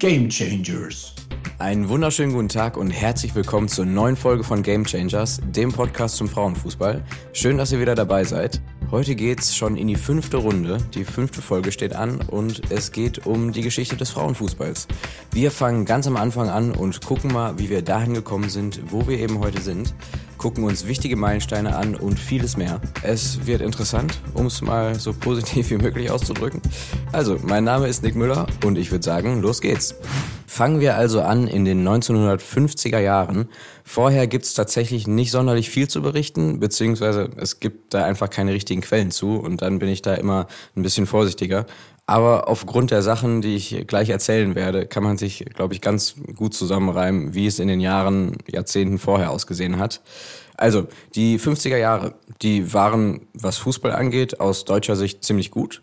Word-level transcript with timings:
Game 0.00 0.30
Changers. 0.30 1.12
Einen 1.58 1.90
wunderschönen 1.90 2.32
guten 2.32 2.48
Tag 2.48 2.78
und 2.78 2.90
herzlich 2.90 3.34
willkommen 3.34 3.68
zur 3.68 3.84
neuen 3.84 4.16
Folge 4.16 4.44
von 4.44 4.62
Game 4.62 4.86
Changers, 4.86 5.42
dem 5.44 5.72
Podcast 5.72 6.16
zum 6.16 6.26
Frauenfußball. 6.26 7.04
Schön, 7.34 7.58
dass 7.58 7.70
ihr 7.70 7.80
wieder 7.80 7.94
dabei 7.94 8.24
seid. 8.24 8.62
Heute 8.90 9.14
geht's 9.14 9.54
schon 9.54 9.76
in 9.76 9.88
die 9.88 9.96
fünfte 9.96 10.38
Runde. 10.38 10.78
Die 10.94 11.04
fünfte 11.04 11.42
Folge 11.42 11.70
steht 11.70 11.94
an 11.94 12.22
und 12.28 12.72
es 12.72 12.92
geht 12.92 13.26
um 13.26 13.52
die 13.52 13.60
Geschichte 13.60 13.94
des 13.94 14.08
Frauenfußballs. 14.08 14.88
Wir 15.32 15.50
fangen 15.50 15.84
ganz 15.84 16.06
am 16.06 16.16
Anfang 16.16 16.48
an 16.48 16.70
und 16.70 17.04
gucken 17.04 17.30
mal, 17.30 17.58
wie 17.58 17.68
wir 17.68 17.82
dahin 17.82 18.14
gekommen 18.14 18.48
sind, 18.48 18.80
wo 18.90 19.06
wir 19.06 19.18
eben 19.18 19.38
heute 19.40 19.60
sind 19.60 19.94
gucken 20.40 20.64
uns 20.64 20.86
wichtige 20.86 21.16
Meilensteine 21.16 21.76
an 21.76 21.94
und 21.94 22.18
vieles 22.18 22.56
mehr. 22.56 22.80
Es 23.02 23.46
wird 23.46 23.60
interessant, 23.60 24.18
um 24.32 24.46
es 24.46 24.62
mal 24.62 24.94
so 24.94 25.12
positiv 25.12 25.68
wie 25.68 25.76
möglich 25.76 26.10
auszudrücken. 26.10 26.62
Also, 27.12 27.38
mein 27.42 27.64
Name 27.64 27.88
ist 27.88 28.02
Nick 28.02 28.14
Müller 28.16 28.46
und 28.64 28.78
ich 28.78 28.90
würde 28.90 29.04
sagen, 29.04 29.42
los 29.42 29.60
geht's. 29.60 29.94
Fangen 30.46 30.80
wir 30.80 30.96
also 30.96 31.20
an 31.20 31.46
in 31.46 31.66
den 31.66 31.86
1950er 31.86 32.98
Jahren. 33.00 33.50
Vorher 33.84 34.26
gibt 34.26 34.46
es 34.46 34.54
tatsächlich 34.54 35.06
nicht 35.06 35.30
sonderlich 35.30 35.68
viel 35.68 35.88
zu 35.88 36.00
berichten, 36.00 36.58
beziehungsweise 36.58 37.28
es 37.36 37.60
gibt 37.60 37.92
da 37.92 38.04
einfach 38.04 38.30
keine 38.30 38.54
richtigen 38.54 38.80
Quellen 38.80 39.10
zu 39.10 39.36
und 39.36 39.60
dann 39.60 39.78
bin 39.78 39.90
ich 39.90 40.00
da 40.00 40.14
immer 40.14 40.46
ein 40.74 40.82
bisschen 40.82 41.06
vorsichtiger. 41.06 41.66
Aber 42.10 42.48
aufgrund 42.48 42.90
der 42.90 43.02
Sachen, 43.02 43.40
die 43.40 43.54
ich 43.54 43.86
gleich 43.86 44.08
erzählen 44.10 44.56
werde, 44.56 44.84
kann 44.84 45.04
man 45.04 45.16
sich, 45.16 45.44
glaube 45.54 45.74
ich, 45.74 45.80
ganz 45.80 46.16
gut 46.34 46.54
zusammenreimen, 46.54 47.34
wie 47.34 47.46
es 47.46 47.60
in 47.60 47.68
den 47.68 47.78
Jahren, 47.78 48.36
Jahrzehnten 48.48 48.98
vorher 48.98 49.30
ausgesehen 49.30 49.78
hat. 49.78 50.00
Also, 50.56 50.88
die 51.14 51.38
50er 51.38 51.76
Jahre, 51.76 52.14
die 52.42 52.74
waren, 52.74 53.28
was 53.32 53.58
Fußball 53.58 53.92
angeht, 53.92 54.40
aus 54.40 54.64
deutscher 54.64 54.96
Sicht 54.96 55.22
ziemlich 55.22 55.52
gut. 55.52 55.82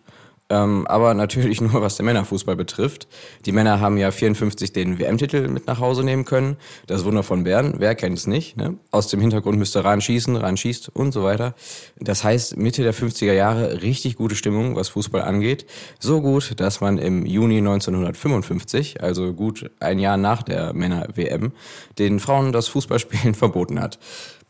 Ähm, 0.50 0.88
aber 0.88 1.14
natürlich 1.14 1.62
nur, 1.62 1.82
was 1.82 1.98
den 1.98 2.06
Männerfußball 2.06 2.56
betrifft. 2.56 3.08
Die 3.46 3.52
Männer 3.52 3.80
haben 3.80 3.98
ja 3.98 4.12
54 4.12 4.72
den 4.74 5.00
WM-Titel 5.00 5.48
mit 5.48 5.68
nach 5.68 5.80
Hause 5.80 6.04
nehmen 6.04 6.26
können. 6.26 6.58
Das 6.86 7.06
Wunder 7.06 7.24
von 7.24 7.44
Bern, 7.44 7.76
wer 7.78 7.96
kennt 7.96 8.18
es 8.18 8.28
nicht? 8.28 8.58
Ne? 8.58 8.78
Aus 8.92 9.08
dem 9.08 9.20
Hintergrund 9.20 9.58
müsste 9.58 9.84
Rahn 9.84 10.02
schießen, 10.02 10.36
Rahn 10.36 10.58
schießt 10.58 10.90
und 10.90 11.12
so 11.12 11.24
weiter. 11.24 11.54
Das 12.00 12.24
heißt, 12.24 12.58
Mitte 12.58 12.84
der 12.84 12.94
50er 12.94 13.34
Jahre 13.34 13.82
richtig 13.82 14.16
gute 14.16 14.36
Stimmung, 14.36 14.76
was 14.76 14.90
Fußball 14.90 15.22
angeht. 15.22 15.66
So 16.00 16.22
gut, 16.22 16.60
dass 16.60 16.82
man 16.82 16.98
im 16.98 17.26
Juni 17.26 17.58
1955, 17.58 19.04
also 19.04 19.34
gut 19.34 19.70
ein 19.80 20.00
Jahr 20.00 20.18
nach 20.18 20.44
der 20.44 20.74
Männer-WM, 20.74 21.52
den 22.00 22.20
Frauen 22.20 22.52
das 22.52 22.68
Fußballspielen 22.68 23.36
verboten 23.36 23.82
hat. 23.82 24.00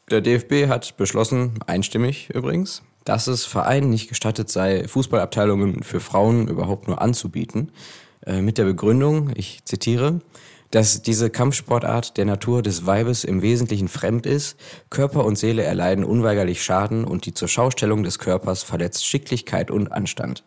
Der 0.10 0.22
DFB 0.22 0.70
hat 0.70 0.96
beschlossen, 0.96 1.60
einstimmig 1.68 2.30
übrigens, 2.34 2.82
dass 3.04 3.28
es 3.28 3.44
Vereinen 3.44 3.90
nicht 3.90 4.08
gestattet 4.08 4.50
sei, 4.50 4.88
Fußballabteilungen 4.88 5.84
für 5.84 6.00
Frauen 6.00 6.48
überhaupt 6.48 6.88
nur 6.88 7.02
anzubieten, 7.02 7.74
äh, 8.26 8.42
mit 8.42 8.58
der 8.58 8.64
Begründung, 8.64 9.32
ich 9.36 9.66
zitiere, 9.66 10.22
dass 10.72 11.02
diese 11.02 11.30
Kampfsportart 11.30 12.16
der 12.16 12.24
Natur 12.24 12.62
des 12.62 12.86
Weibes 12.86 13.26
im 13.26 13.42
Wesentlichen 13.42 13.90
fremd 13.90 14.26
ist, 14.26 14.58
Körper 14.90 15.26
und 15.26 15.38
Seele 15.38 15.64
erleiden 15.64 16.06
unweigerlich 16.06 16.64
Schaden 16.64 17.04
und 17.04 17.26
die 17.26 17.34
zur 17.34 17.50
Schaustellung 17.50 18.04
des 18.04 18.18
Körpers 18.18 18.64
verletzt 18.64 19.06
Schicklichkeit 19.06 19.72
und 19.72 19.92
Anstand. 19.92 20.46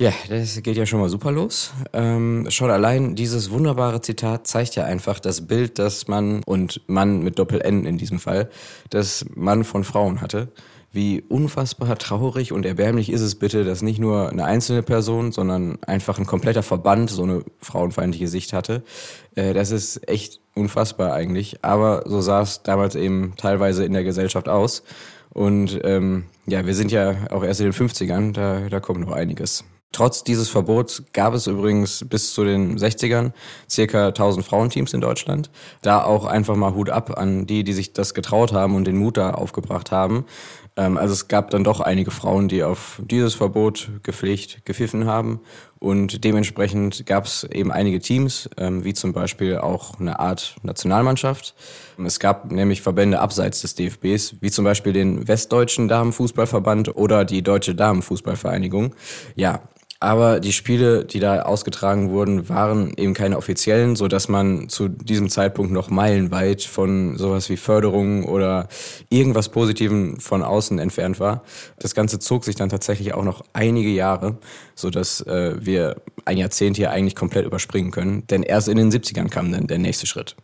Ja, 0.00 0.12
das 0.28 0.62
geht 0.62 0.76
ja 0.76 0.86
schon 0.86 1.00
mal 1.00 1.08
super 1.08 1.32
los. 1.32 1.72
Ähm, 1.92 2.46
schon 2.50 2.70
allein 2.70 3.16
dieses 3.16 3.50
wunderbare 3.50 4.00
Zitat 4.00 4.46
zeigt 4.46 4.76
ja 4.76 4.84
einfach 4.84 5.18
das 5.18 5.48
Bild, 5.48 5.80
das 5.80 6.06
man, 6.06 6.44
und 6.44 6.82
Mann 6.86 7.20
mit 7.24 7.40
Doppel-N 7.40 7.84
in 7.84 7.98
diesem 7.98 8.20
Fall, 8.20 8.48
das 8.90 9.26
Mann 9.34 9.64
von 9.64 9.82
Frauen 9.82 10.20
hatte. 10.20 10.52
Wie 10.92 11.20
unfassbar 11.22 11.98
traurig 11.98 12.52
und 12.52 12.64
erbärmlich 12.64 13.10
ist 13.10 13.22
es 13.22 13.34
bitte, 13.34 13.64
dass 13.64 13.82
nicht 13.82 13.98
nur 13.98 14.30
eine 14.30 14.44
einzelne 14.44 14.84
Person, 14.84 15.32
sondern 15.32 15.78
einfach 15.82 16.20
ein 16.20 16.26
kompletter 16.26 16.62
Verband 16.62 17.10
so 17.10 17.24
eine 17.24 17.42
frauenfeindliche 17.60 18.28
Sicht 18.28 18.52
hatte. 18.52 18.84
Äh, 19.34 19.52
das 19.52 19.72
ist 19.72 20.08
echt 20.08 20.38
unfassbar 20.54 21.12
eigentlich. 21.12 21.64
Aber 21.64 22.04
so 22.06 22.20
sah 22.20 22.42
es 22.42 22.62
damals 22.62 22.94
eben 22.94 23.34
teilweise 23.36 23.84
in 23.84 23.94
der 23.94 24.04
Gesellschaft 24.04 24.48
aus. 24.48 24.84
Und 25.30 25.80
ähm, 25.82 26.26
ja, 26.46 26.64
wir 26.66 26.74
sind 26.76 26.92
ja 26.92 27.16
auch 27.30 27.42
erst 27.42 27.60
in 27.60 27.66
den 27.66 27.74
50ern, 27.74 28.32
da, 28.32 28.68
da 28.68 28.78
kommt 28.78 29.00
noch 29.00 29.12
einiges. 29.12 29.64
Trotz 29.92 30.22
dieses 30.22 30.50
Verbots 30.50 31.02
gab 31.14 31.32
es 31.32 31.46
übrigens 31.46 32.04
bis 32.08 32.34
zu 32.34 32.44
den 32.44 32.78
60ern 32.78 33.32
circa 33.70 34.08
1000 34.08 34.44
Frauenteams 34.44 34.92
in 34.92 35.00
Deutschland. 35.00 35.50
Da 35.80 36.04
auch 36.04 36.26
einfach 36.26 36.56
mal 36.56 36.74
Hut 36.74 36.90
ab 36.90 37.18
an 37.18 37.46
die, 37.46 37.64
die 37.64 37.72
sich 37.72 37.94
das 37.94 38.12
getraut 38.12 38.52
haben 38.52 38.74
und 38.74 38.86
den 38.86 38.98
Mut 38.98 39.16
da 39.16 39.30
aufgebracht 39.30 39.90
haben. 39.90 40.26
Ähm, 40.76 40.96
also 40.98 41.12
es 41.12 41.28
gab 41.28 41.50
dann 41.50 41.64
doch 41.64 41.80
einige 41.80 42.10
Frauen, 42.10 42.48
die 42.48 42.62
auf 42.62 43.02
dieses 43.04 43.34
Verbot 43.34 43.90
gepflegt, 44.02 44.64
gepfiffen 44.66 45.06
haben. 45.06 45.40
Und 45.80 46.22
dementsprechend 46.24 47.06
gab 47.06 47.24
es 47.24 47.44
eben 47.44 47.72
einige 47.72 48.00
Teams, 48.00 48.50
ähm, 48.56 48.84
wie 48.84 48.94
zum 48.94 49.12
Beispiel 49.12 49.58
auch 49.58 49.98
eine 49.98 50.18
Art 50.18 50.56
Nationalmannschaft. 50.62 51.54
Es 52.04 52.20
gab 52.20 52.50
nämlich 52.52 52.82
Verbände 52.82 53.20
abseits 53.20 53.62
des 53.62 53.74
DFBs, 53.74 54.36
wie 54.40 54.50
zum 54.50 54.64
Beispiel 54.64 54.92
den 54.92 55.26
Westdeutschen 55.26 55.88
Damenfußballverband 55.88 56.96
oder 56.96 57.24
die 57.24 57.42
Deutsche 57.42 57.74
Damenfußballvereinigung. 57.74 58.94
Ja, 59.34 59.62
aber 60.00 60.38
die 60.38 60.52
Spiele, 60.52 61.04
die 61.04 61.18
da 61.18 61.42
ausgetragen 61.42 62.10
wurden, 62.10 62.48
waren 62.48 62.92
eben 62.96 63.14
keine 63.14 63.36
offiziellen, 63.36 63.96
so 63.96 64.06
dass 64.06 64.28
man 64.28 64.68
zu 64.68 64.88
diesem 64.88 65.28
Zeitpunkt 65.28 65.72
noch 65.72 65.90
meilenweit 65.90 66.62
von 66.62 67.16
sowas 67.16 67.50
wie 67.50 67.56
Förderung 67.56 68.24
oder 68.24 68.68
irgendwas 69.10 69.48
Positiven 69.48 70.20
von 70.20 70.42
außen 70.44 70.78
entfernt 70.78 71.18
war. 71.18 71.42
Das 71.80 71.96
Ganze 71.96 72.20
zog 72.20 72.44
sich 72.44 72.54
dann 72.54 72.68
tatsächlich 72.68 73.12
auch 73.14 73.24
noch 73.24 73.44
einige 73.52 73.88
Jahre, 73.88 74.38
so 74.76 74.88
dass 74.90 75.20
äh, 75.22 75.54
wir 75.58 75.96
ein 76.28 76.38
Jahrzehnt 76.38 76.76
hier 76.76 76.90
eigentlich 76.90 77.16
komplett 77.16 77.44
überspringen 77.44 77.90
können. 77.90 78.26
Denn 78.28 78.42
erst 78.42 78.68
in 78.68 78.76
den 78.76 78.92
70ern 78.92 79.28
kam 79.28 79.50
dann 79.50 79.66
der 79.66 79.78
nächste 79.78 80.06
Schritt. 80.06 80.36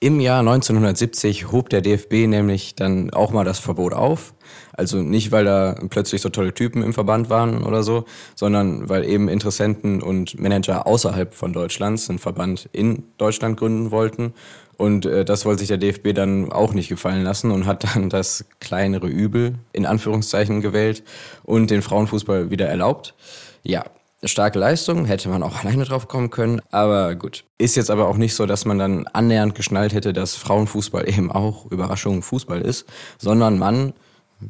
Im 0.00 0.20
Jahr 0.20 0.40
1970 0.40 1.52
hob 1.52 1.70
der 1.70 1.80
DFB 1.80 2.26
nämlich 2.26 2.74
dann 2.74 3.10
auch 3.10 3.30
mal 3.30 3.44
das 3.44 3.58
Verbot 3.58 3.92
auf 3.92 4.34
also 4.78 4.98
nicht, 5.02 5.32
weil 5.32 5.44
da 5.44 5.74
plötzlich 5.90 6.22
so 6.22 6.28
tolle 6.28 6.54
Typen 6.54 6.84
im 6.84 6.92
Verband 6.92 7.30
waren 7.30 7.64
oder 7.64 7.82
so, 7.82 8.04
sondern 8.36 8.88
weil 8.88 9.04
eben 9.04 9.28
Interessenten 9.28 10.00
und 10.00 10.38
Manager 10.38 10.86
außerhalb 10.86 11.34
von 11.34 11.52
Deutschlands 11.52 12.08
einen 12.08 12.20
Verband 12.20 12.68
in 12.72 13.02
Deutschland 13.18 13.58
gründen 13.58 13.90
wollten. 13.90 14.34
Und 14.76 15.04
äh, 15.04 15.24
das 15.24 15.44
wollte 15.44 15.60
sich 15.60 15.68
der 15.68 15.78
DFB 15.78 16.14
dann 16.14 16.52
auch 16.52 16.72
nicht 16.72 16.88
gefallen 16.88 17.24
lassen 17.24 17.50
und 17.50 17.66
hat 17.66 17.96
dann 17.96 18.08
das 18.08 18.44
kleinere 18.60 19.08
Übel 19.08 19.56
in 19.72 19.84
Anführungszeichen 19.84 20.60
gewählt 20.60 21.02
und 21.42 21.72
den 21.72 21.82
Frauenfußball 21.82 22.50
wieder 22.50 22.68
erlaubt. 22.68 23.16
Ja, 23.64 23.84
starke 24.24 24.58
Leistung, 24.58 25.04
hätte 25.04 25.28
man 25.28 25.42
auch 25.42 25.58
alleine 25.64 25.84
drauf 25.84 26.08
kommen 26.08 26.30
können, 26.30 26.60
aber 26.70 27.14
gut. 27.14 27.44
Ist 27.58 27.76
jetzt 27.76 27.90
aber 27.90 28.08
auch 28.08 28.16
nicht 28.16 28.34
so, 28.34 28.46
dass 28.46 28.64
man 28.64 28.78
dann 28.78 29.06
annähernd 29.08 29.54
geschnallt 29.54 29.92
hätte, 29.92 30.12
dass 30.12 30.34
Frauenfußball 30.36 31.08
eben 31.16 31.30
auch 31.30 31.66
Überraschung 31.70 32.22
Fußball 32.22 32.60
ist, 32.60 32.86
sondern 33.18 33.58
man 33.58 33.94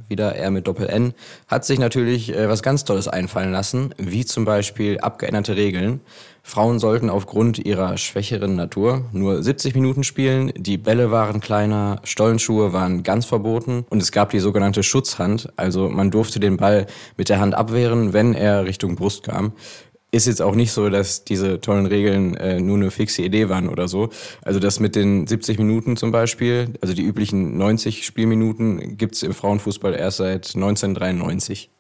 wieder 0.09 0.34
er 0.34 0.50
mit 0.50 0.66
Doppel-N, 0.66 1.15
hat 1.47 1.65
sich 1.65 1.78
natürlich 1.78 2.34
äh, 2.34 2.49
was 2.49 2.62
ganz 2.62 2.84
Tolles 2.84 3.09
einfallen 3.09 3.53
lassen, 3.53 3.94
wie 3.99 4.25
zum 4.25 4.44
Beispiel 4.44 4.99
abgeänderte 4.99 5.56
Regeln. 5.56 6.00
Frauen 6.43 6.78
sollten 6.78 7.10
aufgrund 7.10 7.59
ihrer 7.59 7.98
schwächeren 7.98 8.56
Natur 8.56 9.04
nur 9.12 9.43
70 9.43 9.75
Minuten 9.75 10.03
spielen, 10.03 10.50
die 10.56 10.78
Bälle 10.78 11.10
waren 11.10 11.41
kleiner, 11.41 12.00
Stollenschuhe 12.04 12.72
waren 12.72 13.03
ganz 13.03 13.27
verboten 13.27 13.84
und 13.91 14.03
es 14.03 14.12
gab 14.12 14.31
die 14.31 14.38
sogenannte 14.38 14.82
Schutzhand, 14.82 15.53
also 15.56 15.91
man 15.91 16.10
durfte 16.10 16.41
den 16.41 16.56
Ball 16.56 16.87
mit 17.19 17.28
der 17.28 17.41
Hand 17.41 17.54
abwehren, 17.54 18.15
wenn 18.15 18.32
er 18.32 18.65
Richtung 18.65 18.97
Brust 18.97 19.25
kam 19.25 19.53
ist 20.10 20.26
jetzt 20.26 20.41
auch 20.41 20.54
nicht 20.54 20.72
so, 20.72 20.88
dass 20.88 21.24
diese 21.24 21.60
tollen 21.60 21.86
Regeln 21.86 22.34
äh, 22.36 22.60
nur 22.60 22.76
eine 22.76 22.91
fixe 22.91 23.22
Idee 23.22 23.48
waren 23.48 23.69
oder 23.69 23.88
so. 23.88 24.08
Also 24.42 24.58
das 24.58 24.80
mit 24.80 24.96
den 24.96 25.26
70 25.26 25.58
Minuten 25.58 25.96
zum 25.96 26.12
Beispiel, 26.12 26.74
also 26.80 26.94
die 26.94 27.02
üblichen 27.02 27.58
90 27.58 28.06
Spielminuten, 28.06 28.97
gibt's 28.97 29.22
im 29.22 29.34
Frauenfußball 29.34 29.94
erst 29.94 30.18
seit 30.18 30.54
1993. 30.54 31.71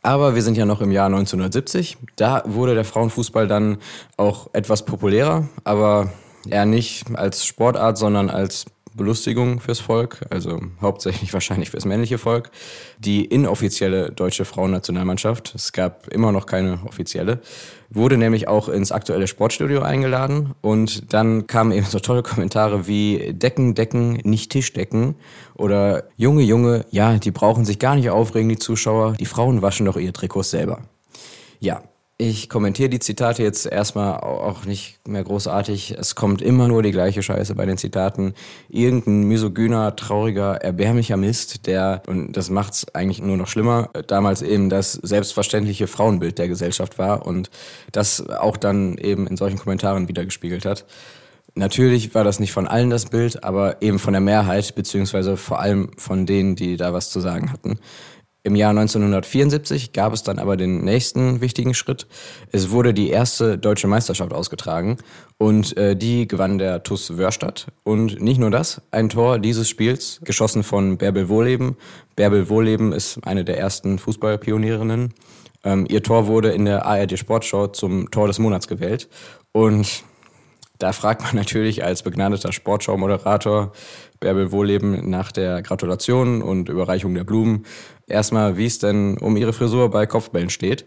Aber 0.00 0.34
wir 0.34 0.42
sind 0.42 0.56
ja 0.56 0.64
noch 0.64 0.80
im 0.80 0.92
Jahr 0.92 1.06
1970. 1.06 1.98
Da 2.16 2.42
wurde 2.46 2.74
der 2.74 2.84
Frauenfußball 2.84 3.46
dann 3.46 3.78
auch 4.16 4.48
etwas 4.54 4.84
populärer, 4.84 5.48
aber 5.64 6.10
eher 6.48 6.64
nicht 6.64 7.04
als 7.16 7.44
Sportart, 7.44 7.98
sondern 7.98 8.30
als 8.30 8.66
Belustigung 8.98 9.60
fürs 9.60 9.80
Volk, 9.80 10.20
also 10.28 10.60
hauptsächlich 10.82 11.32
wahrscheinlich 11.32 11.70
fürs 11.70 11.86
männliche 11.86 12.18
Volk. 12.18 12.50
Die 12.98 13.24
inoffizielle 13.24 14.12
deutsche 14.12 14.44
Frauennationalmannschaft, 14.44 15.54
es 15.54 15.72
gab 15.72 16.08
immer 16.08 16.32
noch 16.32 16.44
keine 16.44 16.80
offizielle, 16.86 17.40
wurde 17.88 18.18
nämlich 18.18 18.48
auch 18.48 18.68
ins 18.68 18.92
aktuelle 18.92 19.26
Sportstudio 19.26 19.80
eingeladen 19.80 20.54
und 20.60 21.14
dann 21.14 21.46
kamen 21.46 21.72
eben 21.72 21.86
so 21.86 21.98
tolle 21.98 22.22
Kommentare 22.22 22.86
wie 22.86 23.32
Decken, 23.32 23.74
Decken, 23.74 24.20
nicht 24.24 24.52
Tischdecken 24.52 25.14
oder 25.54 26.04
Junge, 26.16 26.42
Junge, 26.42 26.84
ja, 26.90 27.16
die 27.16 27.30
brauchen 27.30 27.64
sich 27.64 27.78
gar 27.78 27.94
nicht 27.94 28.10
aufregen, 28.10 28.50
die 28.50 28.58
Zuschauer, 28.58 29.14
die 29.14 29.24
Frauen 29.24 29.62
waschen 29.62 29.86
doch 29.86 29.96
ihr 29.96 30.12
Trikots 30.12 30.50
selber. 30.50 30.82
Ja, 31.60 31.82
Ich 32.20 32.48
kommentiere 32.48 32.88
die 32.88 32.98
Zitate 32.98 33.44
jetzt 33.44 33.64
erstmal 33.64 34.18
auch 34.18 34.64
nicht 34.64 34.98
mehr 35.06 35.22
großartig. 35.22 35.94
Es 35.96 36.16
kommt 36.16 36.42
immer 36.42 36.66
nur 36.66 36.82
die 36.82 36.90
gleiche 36.90 37.22
Scheiße 37.22 37.54
bei 37.54 37.64
den 37.64 37.78
Zitaten. 37.78 38.34
Irgendein 38.68 39.22
misogyner, 39.22 39.94
trauriger, 39.94 40.56
erbärmlicher 40.56 41.16
Mist, 41.16 41.68
der, 41.68 42.02
und 42.08 42.32
das 42.32 42.50
macht's 42.50 42.92
eigentlich 42.92 43.22
nur 43.22 43.36
noch 43.36 43.46
schlimmer, 43.46 43.90
damals 44.08 44.42
eben 44.42 44.68
das 44.68 44.94
selbstverständliche 44.94 45.86
Frauenbild 45.86 46.38
der 46.38 46.48
Gesellschaft 46.48 46.98
war 46.98 47.24
und 47.24 47.50
das 47.92 48.28
auch 48.28 48.56
dann 48.56 48.98
eben 48.98 49.28
in 49.28 49.36
solchen 49.36 49.60
Kommentaren 49.60 50.08
wiedergespiegelt 50.08 50.64
hat. 50.64 50.86
Natürlich 51.54 52.16
war 52.16 52.24
das 52.24 52.40
nicht 52.40 52.52
von 52.52 52.66
allen 52.66 52.90
das 52.90 53.06
Bild, 53.06 53.44
aber 53.44 53.80
eben 53.80 54.00
von 54.00 54.12
der 54.12 54.20
Mehrheit, 54.20 54.74
beziehungsweise 54.74 55.36
vor 55.36 55.60
allem 55.60 55.90
von 55.96 56.26
denen, 56.26 56.56
die 56.56 56.76
da 56.76 56.92
was 56.92 57.10
zu 57.10 57.20
sagen 57.20 57.52
hatten. 57.52 57.78
Im 58.44 58.54
Jahr 58.54 58.70
1974 58.70 59.92
gab 59.92 60.12
es 60.12 60.22
dann 60.22 60.38
aber 60.38 60.56
den 60.56 60.84
nächsten 60.84 61.40
wichtigen 61.40 61.74
Schritt. 61.74 62.06
Es 62.52 62.70
wurde 62.70 62.94
die 62.94 63.10
erste 63.10 63.58
deutsche 63.58 63.88
Meisterschaft 63.88 64.32
ausgetragen 64.32 64.98
und 65.38 65.76
äh, 65.76 65.96
die 65.96 66.28
gewann 66.28 66.58
der 66.58 66.82
TuS 66.82 67.18
Wörstadt. 67.18 67.66
Und 67.82 68.20
nicht 68.22 68.38
nur 68.38 68.50
das, 68.50 68.80
ein 68.90 69.08
Tor 69.08 69.38
dieses 69.38 69.68
Spiels, 69.68 70.20
geschossen 70.24 70.62
von 70.62 70.98
Bärbel 70.98 71.28
Wohleben. 71.28 71.76
Bärbel 72.14 72.48
Wohleben 72.48 72.92
ist 72.92 73.18
eine 73.24 73.44
der 73.44 73.58
ersten 73.58 73.98
Fußballpionierinnen. 73.98 75.14
Ähm, 75.64 75.86
ihr 75.90 76.02
Tor 76.02 76.28
wurde 76.28 76.50
in 76.50 76.64
der 76.64 76.86
ARD 76.86 77.18
Sportshow 77.18 77.66
zum 77.66 78.10
Tor 78.10 78.28
des 78.28 78.38
Monats 78.38 78.68
gewählt. 78.68 79.08
Und 79.52 80.04
da 80.78 80.92
fragt 80.92 81.22
man 81.22 81.34
natürlich 81.34 81.84
als 81.84 82.02
begnadeter 82.02 82.52
Sportschau-Moderator 82.52 83.72
Bärbel 84.20 84.52
Wohleben 84.52 85.10
nach 85.10 85.32
der 85.32 85.62
Gratulation 85.62 86.42
und 86.42 86.68
Überreichung 86.68 87.14
der 87.14 87.24
Blumen 87.24 87.66
erstmal, 88.06 88.56
wie 88.56 88.66
es 88.66 88.78
denn 88.78 89.18
um 89.18 89.36
ihre 89.36 89.52
Frisur 89.52 89.90
bei 89.90 90.06
Kopfbällen 90.06 90.50
steht. 90.50 90.86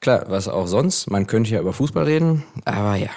Klar, 0.00 0.24
was 0.28 0.48
auch 0.48 0.66
sonst, 0.66 1.10
man 1.10 1.26
könnte 1.26 1.50
ja 1.50 1.60
über 1.60 1.72
Fußball 1.72 2.04
reden, 2.04 2.44
aber 2.64 2.96
ja, 2.96 3.10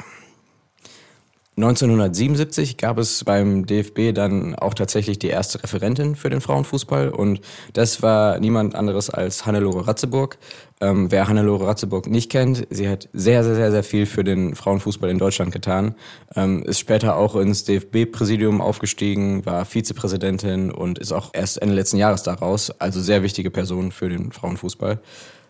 1977 1.57 2.75
gab 2.75 2.97
es 2.97 3.23
beim 3.23 3.65
DFB 3.65 4.13
dann 4.13 4.55
auch 4.55 4.73
tatsächlich 4.73 5.19
die 5.19 5.29
erste 5.29 5.63
Referentin 5.63 6.17
für 6.17 6.29
den 6.29 6.41
Frauenfußball 6.41 7.11
und 7.11 7.39
das 7.71 8.01
war 8.01 8.39
niemand 8.39 8.75
anderes 8.75 9.09
als 9.09 9.45
Hannelore 9.45 9.87
Ratzeburg. 9.87 10.37
Ähm, 10.81 11.11
wer 11.11 11.29
Hannelore 11.29 11.67
Ratzeburg 11.67 12.07
nicht 12.07 12.29
kennt, 12.29 12.67
sie 12.69 12.89
hat 12.89 13.07
sehr, 13.13 13.45
sehr, 13.45 13.55
sehr, 13.55 13.71
sehr 13.71 13.83
viel 13.83 14.05
für 14.05 14.25
den 14.25 14.53
Frauenfußball 14.53 15.09
in 15.09 15.17
Deutschland 15.17 15.53
getan, 15.53 15.95
ähm, 16.35 16.61
ist 16.63 16.79
später 16.79 17.15
auch 17.15 17.37
ins 17.37 17.63
DFB-Präsidium 17.63 18.59
aufgestiegen, 18.59 19.45
war 19.45 19.63
Vizepräsidentin 19.63 20.71
und 20.71 20.99
ist 20.99 21.13
auch 21.13 21.29
erst 21.31 21.61
Ende 21.61 21.75
letzten 21.75 21.95
Jahres 21.95 22.23
daraus, 22.23 22.69
also 22.81 22.99
sehr 22.99 23.23
wichtige 23.23 23.49
Person 23.49 23.93
für 23.93 24.09
den 24.09 24.33
Frauenfußball. 24.33 24.99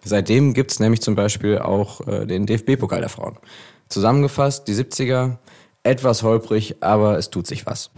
Seitdem 0.03 0.53
gibt's 0.53 0.79
nämlich 0.79 1.01
zum 1.01 1.15
Beispiel 1.15 1.57
auch 1.57 2.07
äh, 2.07 2.27
den 2.27 2.45
DFB-Pokal 2.45 2.99
der 2.99 3.09
Frauen. 3.09 3.37
Zusammengefasst, 3.89 4.67
die 4.67 4.75
70er, 4.75 5.37
etwas 5.85 6.23
holprig, 6.23 6.77
aber 6.81 7.17
es 7.17 7.29
tut 7.29 7.47
sich 7.47 7.65
was. 7.65 7.91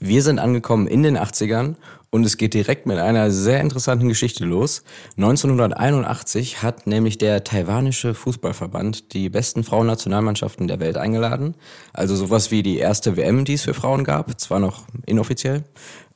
Wir 0.00 0.22
sind 0.22 0.38
angekommen 0.38 0.86
in 0.86 1.02
den 1.02 1.16
80ern 1.16 1.76
und 2.10 2.24
es 2.24 2.36
geht 2.36 2.54
direkt 2.54 2.86
mit 2.86 2.98
einer 2.98 3.30
sehr 3.30 3.60
interessanten 3.60 4.08
Geschichte 4.08 4.44
los. 4.44 4.82
1981 5.16 6.62
hat 6.62 6.86
nämlich 6.86 7.18
der 7.18 7.44
taiwanische 7.44 8.14
Fußballverband 8.14 9.12
die 9.12 9.28
besten 9.28 9.62
Frauennationalmannschaften 9.62 10.68
der 10.68 10.80
Welt 10.80 10.96
eingeladen. 10.96 11.54
Also 11.92 12.16
sowas 12.16 12.50
wie 12.50 12.62
die 12.62 12.78
erste 12.78 13.16
WM, 13.16 13.44
die 13.44 13.54
es 13.54 13.62
für 13.62 13.74
Frauen 13.74 14.04
gab, 14.04 14.40
zwar 14.40 14.58
noch 14.58 14.84
inoffiziell. 15.06 15.64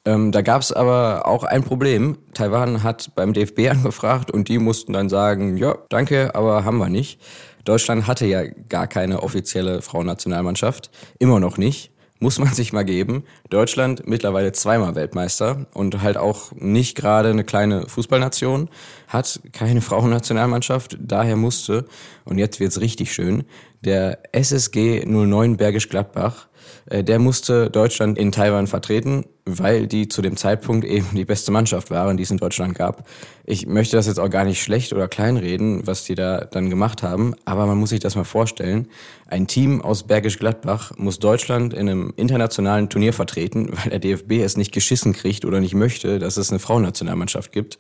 Ähm, 0.05 0.33
da 0.33 0.43
gab 0.43 0.63
es 0.63 0.73
aber 0.73 1.27
auch 1.27 1.45
ein 1.45 1.63
Problem. 1.63 2.19
Taiwan 2.35 2.83
hat 2.83 3.15
beim 3.15 3.33
DFB 3.33 3.59
angefragt 3.71 4.31
und 4.31 4.49
die 4.49 4.59
mussten 4.59 4.93
dann 4.93 5.09
sagen, 5.09 5.57
ja, 5.57 5.77
danke, 5.89 6.35
aber 6.35 6.65
haben 6.65 6.79
wir 6.79 6.89
nicht. 6.89 7.21
Deutschland 7.65 8.07
hatte 8.07 8.27
ja 8.27 8.45
gar 8.69 8.87
keine 8.87 9.23
offizielle 9.23 9.83
Frauennationalmannschaft, 9.83 10.91
immer 11.19 11.41
noch 11.41 11.59
nicht. 11.59 11.91
Muss 12.19 12.39
man 12.39 12.55
sich 12.55 12.73
mal 12.73 12.85
geben. 12.85 13.25
Deutschland 13.51 14.07
mittlerweile 14.07 14.53
zweimal 14.53 14.95
Weltmeister 14.95 15.67
und 15.75 16.03
halt 16.03 16.17
auch 16.17 16.53
nicht 16.53 16.97
gerade 16.97 17.31
eine 17.31 17.43
kleine 17.43 17.89
Fußballnation, 17.89 18.71
hat 19.09 19.41
keine 19.53 19.81
Frauennationalmannschaft, 19.83 20.97
daher 21.01 21.35
musste, 21.35 21.85
und 22.25 22.39
jetzt 22.39 22.61
wird's 22.61 22.81
richtig 22.81 23.13
schön, 23.13 23.43
der 23.81 24.21
SSG 24.31 25.05
09 25.05 25.57
Bergisch 25.57 25.89
Gladbach 25.89 26.47
der 26.91 27.19
musste 27.19 27.71
Deutschland 27.71 28.19
in 28.19 28.33
Taiwan 28.33 28.67
vertreten, 28.67 29.25
weil 29.45 29.87
die 29.87 30.09
zu 30.09 30.23
dem 30.23 30.37
Zeitpunkt 30.37 30.85
eben 30.85 31.07
die 31.15 31.25
beste 31.25 31.51
Mannschaft 31.51 31.91
waren, 31.91 32.17
die 32.17 32.23
es 32.23 32.31
in 32.31 32.39
Deutschland 32.39 32.75
gab. 32.75 33.09
Ich 33.45 33.67
möchte 33.67 33.97
das 33.97 34.07
jetzt 34.07 34.19
auch 34.19 34.31
gar 34.31 34.45
nicht 34.45 34.63
schlecht 34.63 34.93
oder 34.93 35.09
kleinreden, 35.09 35.87
was 35.87 36.05
die 36.05 36.15
da 36.15 36.45
dann 36.45 36.71
gemacht 36.71 37.03
haben, 37.03 37.35
aber 37.45 37.67
man 37.67 37.79
muss 37.79 37.91
sich 37.91 38.01
das 38.01 38.15
mal 38.15 38.25
vorstellen. 38.25 38.89
Ein 39.27 39.47
Team 39.47 39.83
aus 39.83 40.05
Bergisch 40.05 40.39
Gladbach 40.39 40.93
muss 40.97 41.19
Deutschland 41.19 41.75
in 41.75 41.89
einem 41.89 42.13
internationalen 42.17 42.89
Turnier 42.89 43.13
vertreten, 43.13 43.71
weil 43.73 43.91
der 43.91 43.99
DFB 43.99 44.33
es 44.43 44.57
nicht 44.57 44.73
geschissen 44.73 45.13
kriegt 45.13 45.45
oder 45.45 45.61
nicht 45.61 45.75
möchte, 45.75 46.19
dass 46.19 46.37
es 46.37 46.51
eine 46.51 46.59
Frauennationalmannschaft 46.59 47.53
gibt. 47.53 47.79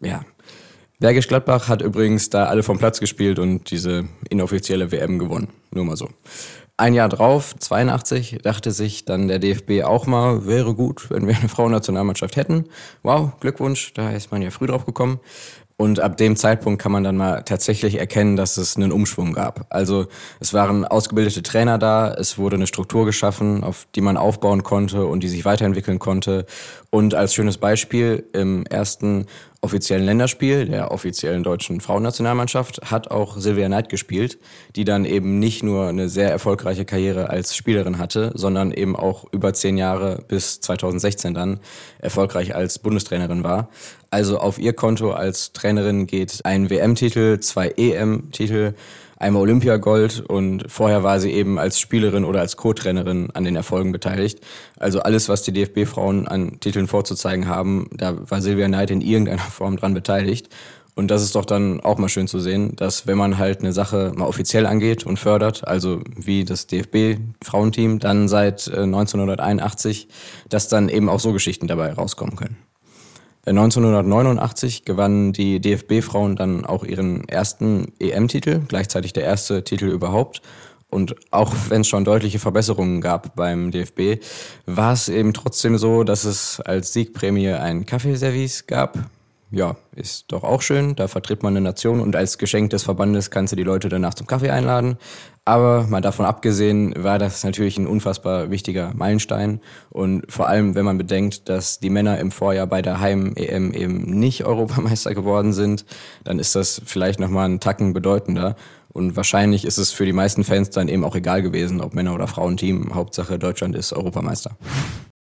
Ja, 0.00 0.24
Bergisch 1.02 1.26
Gladbach 1.26 1.66
hat 1.66 1.82
übrigens 1.82 2.30
da 2.30 2.44
alle 2.44 2.62
vom 2.62 2.78
Platz 2.78 3.00
gespielt 3.00 3.40
und 3.40 3.72
diese 3.72 4.04
inoffizielle 4.30 4.92
WM 4.92 5.18
gewonnen. 5.18 5.48
Nur 5.72 5.84
mal 5.84 5.96
so. 5.96 6.08
Ein 6.78 6.94
Jahr 6.94 7.10
drauf, 7.10 7.54
82, 7.58 8.38
dachte 8.42 8.72
sich 8.72 9.04
dann 9.04 9.28
der 9.28 9.38
DFB 9.38 9.84
auch 9.84 10.06
mal, 10.06 10.46
wäre 10.46 10.74
gut, 10.74 11.10
wenn 11.10 11.26
wir 11.26 11.36
eine 11.36 11.48
Frauennationalmannschaft 11.50 12.36
hätten. 12.36 12.64
Wow, 13.02 13.32
Glückwunsch, 13.40 13.92
da 13.92 14.10
ist 14.10 14.32
man 14.32 14.40
ja 14.40 14.50
früh 14.50 14.66
drauf 14.66 14.86
gekommen. 14.86 15.20
Und 15.82 15.98
ab 15.98 16.16
dem 16.16 16.36
Zeitpunkt 16.36 16.80
kann 16.80 16.92
man 16.92 17.02
dann 17.02 17.16
mal 17.16 17.42
tatsächlich 17.42 17.98
erkennen, 17.98 18.36
dass 18.36 18.56
es 18.56 18.76
einen 18.76 18.92
Umschwung 18.92 19.32
gab. 19.32 19.66
Also 19.68 20.06
es 20.38 20.54
waren 20.54 20.84
ausgebildete 20.84 21.42
Trainer 21.42 21.76
da, 21.76 22.14
es 22.14 22.38
wurde 22.38 22.54
eine 22.54 22.68
Struktur 22.68 23.04
geschaffen, 23.04 23.64
auf 23.64 23.88
die 23.96 24.00
man 24.00 24.16
aufbauen 24.16 24.62
konnte 24.62 25.06
und 25.06 25.24
die 25.24 25.28
sich 25.28 25.44
weiterentwickeln 25.44 25.98
konnte. 25.98 26.46
Und 26.90 27.16
als 27.16 27.34
schönes 27.34 27.58
Beispiel 27.58 28.22
im 28.32 28.64
ersten 28.66 29.26
offiziellen 29.60 30.04
Länderspiel 30.04 30.66
der 30.66 30.92
offiziellen 30.92 31.42
deutschen 31.42 31.80
Frauennationalmannschaft 31.80 32.90
hat 32.90 33.10
auch 33.10 33.36
Sylvia 33.36 33.66
Knight 33.66 33.88
gespielt, 33.88 34.38
die 34.76 34.84
dann 34.84 35.04
eben 35.04 35.40
nicht 35.40 35.62
nur 35.62 35.88
eine 35.88 36.08
sehr 36.08 36.30
erfolgreiche 36.30 36.84
Karriere 36.84 37.30
als 37.30 37.56
Spielerin 37.56 37.98
hatte, 37.98 38.32
sondern 38.34 38.70
eben 38.70 38.94
auch 38.94 39.24
über 39.32 39.52
zehn 39.52 39.78
Jahre 39.78 40.22
bis 40.28 40.60
2016 40.60 41.34
dann 41.34 41.60
erfolgreich 41.98 42.54
als 42.54 42.78
Bundestrainerin 42.78 43.42
war. 43.42 43.68
Also 44.12 44.38
auf 44.38 44.58
ihr 44.58 44.74
Konto 44.74 45.12
als 45.12 45.52
Trainerin 45.54 46.06
geht 46.06 46.40
ein 46.44 46.68
WM-Titel, 46.68 47.40
zwei 47.40 47.68
EM-Titel, 47.68 48.74
einmal 49.16 49.40
Olympiagold 49.40 50.20
und 50.20 50.70
vorher 50.70 51.02
war 51.02 51.18
sie 51.18 51.32
eben 51.32 51.58
als 51.58 51.80
Spielerin 51.80 52.26
oder 52.26 52.40
als 52.40 52.58
Co-Trainerin 52.58 53.30
an 53.32 53.44
den 53.44 53.56
Erfolgen 53.56 53.90
beteiligt. 53.90 54.40
Also 54.78 55.00
alles, 55.00 55.30
was 55.30 55.44
die 55.44 55.52
DFB-Frauen 55.54 56.28
an 56.28 56.60
Titeln 56.60 56.88
vorzuzeigen 56.88 57.48
haben, 57.48 57.88
da 57.90 58.14
war 58.30 58.42
Silvia 58.42 58.66
Knight 58.66 58.90
in 58.90 59.00
irgendeiner 59.00 59.38
Form 59.50 59.78
dran 59.78 59.94
beteiligt. 59.94 60.50
Und 60.94 61.10
das 61.10 61.22
ist 61.22 61.34
doch 61.34 61.46
dann 61.46 61.80
auch 61.80 61.96
mal 61.96 62.10
schön 62.10 62.28
zu 62.28 62.38
sehen, 62.38 62.76
dass 62.76 63.06
wenn 63.06 63.16
man 63.16 63.38
halt 63.38 63.60
eine 63.60 63.72
Sache 63.72 64.12
mal 64.14 64.26
offiziell 64.26 64.66
angeht 64.66 65.06
und 65.06 65.18
fördert, 65.18 65.66
also 65.66 66.02
wie 66.14 66.44
das 66.44 66.66
DFB-Frauenteam, 66.66 67.98
dann 67.98 68.28
seit 68.28 68.68
1981, 68.68 70.04
äh, 70.04 70.12
dass 70.50 70.68
dann 70.68 70.90
eben 70.90 71.08
auch 71.08 71.20
so 71.20 71.32
Geschichten 71.32 71.66
dabei 71.66 71.94
rauskommen 71.94 72.36
können. 72.36 72.58
1989 73.44 74.80
äh, 74.80 74.84
gewannen 74.84 75.32
die 75.32 75.60
DFB-Frauen 75.60 76.36
dann 76.36 76.64
auch 76.64 76.84
ihren 76.84 77.28
ersten 77.28 77.92
EM-Titel, 77.98 78.60
gleichzeitig 78.68 79.12
der 79.12 79.24
erste 79.24 79.64
Titel 79.64 79.86
überhaupt. 79.86 80.42
Und 80.88 81.16
auch 81.30 81.52
wenn 81.68 81.80
es 81.80 81.88
schon 81.88 82.04
deutliche 82.04 82.38
Verbesserungen 82.38 83.00
gab 83.00 83.34
beim 83.34 83.70
DFB, 83.70 84.22
war 84.66 84.92
es 84.92 85.08
eben 85.08 85.32
trotzdem 85.32 85.78
so, 85.78 86.04
dass 86.04 86.24
es 86.24 86.60
als 86.60 86.92
Siegprämie 86.92 87.50
ein 87.50 87.86
Kaffeeservice 87.86 88.66
gab 88.66 88.98
ja, 89.52 89.76
ist 89.94 90.32
doch 90.32 90.44
auch 90.44 90.62
schön. 90.62 90.96
Da 90.96 91.08
vertritt 91.08 91.42
man 91.42 91.52
eine 91.52 91.60
Nation 91.60 92.00
und 92.00 92.16
als 92.16 92.38
Geschenk 92.38 92.70
des 92.70 92.84
Verbandes 92.84 93.30
kannst 93.30 93.52
du 93.52 93.56
die 93.56 93.62
Leute 93.62 93.90
danach 93.90 94.14
zum 94.14 94.26
Kaffee 94.26 94.50
einladen. 94.50 94.96
Aber 95.44 95.86
mal 95.88 96.00
davon 96.00 96.24
abgesehen, 96.24 96.94
war 96.96 97.18
das 97.18 97.44
natürlich 97.44 97.76
ein 97.76 97.86
unfassbar 97.86 98.50
wichtiger 98.50 98.92
Meilenstein. 98.94 99.60
Und 99.90 100.24
vor 100.32 100.48
allem, 100.48 100.74
wenn 100.74 100.86
man 100.86 100.96
bedenkt, 100.96 101.50
dass 101.50 101.80
die 101.80 101.90
Männer 101.90 102.18
im 102.18 102.30
Vorjahr 102.30 102.66
bei 102.66 102.80
der 102.80 103.00
Heim-EM 103.00 103.74
eben 103.74 104.18
nicht 104.18 104.44
Europameister 104.46 105.14
geworden 105.14 105.52
sind, 105.52 105.84
dann 106.24 106.38
ist 106.38 106.54
das 106.54 106.80
vielleicht 106.86 107.20
nochmal 107.20 107.44
einen 107.44 107.60
Tacken 107.60 107.92
bedeutender. 107.92 108.56
Und 108.88 109.16
wahrscheinlich 109.16 109.66
ist 109.66 109.76
es 109.76 109.92
für 109.92 110.06
die 110.06 110.12
meisten 110.14 110.44
Fans 110.44 110.70
dann 110.70 110.88
eben 110.88 111.04
auch 111.04 111.14
egal 111.14 111.42
gewesen, 111.42 111.82
ob 111.82 111.92
Männer- 111.92 112.14
oder 112.14 112.26
Frauenteam. 112.26 112.94
Hauptsache 112.94 113.38
Deutschland 113.38 113.76
ist 113.76 113.92
Europameister. 113.92 114.56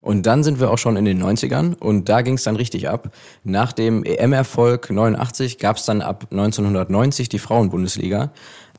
Und 0.01 0.25
dann 0.25 0.43
sind 0.43 0.61
wir 0.61 0.71
auch 0.71 0.77
schon 0.77 0.95
in 0.95 1.03
den 1.03 1.21
90ern 1.21 1.77
und 1.77 2.07
da 2.07 2.21
ging 2.21 2.35
es 2.35 2.43
dann 2.43 2.55
richtig 2.55 2.87
ab. 2.87 3.11
Nach 3.43 3.73
dem 3.73 4.05
EM-Erfolg 4.05 4.89
89 4.89 5.57
gab 5.57 5.75
es 5.75 5.85
dann 5.85 6.01
ab 6.01 6.27
1990 6.31 7.27
die 7.27 7.39
Frauenbundesliga. 7.39 8.31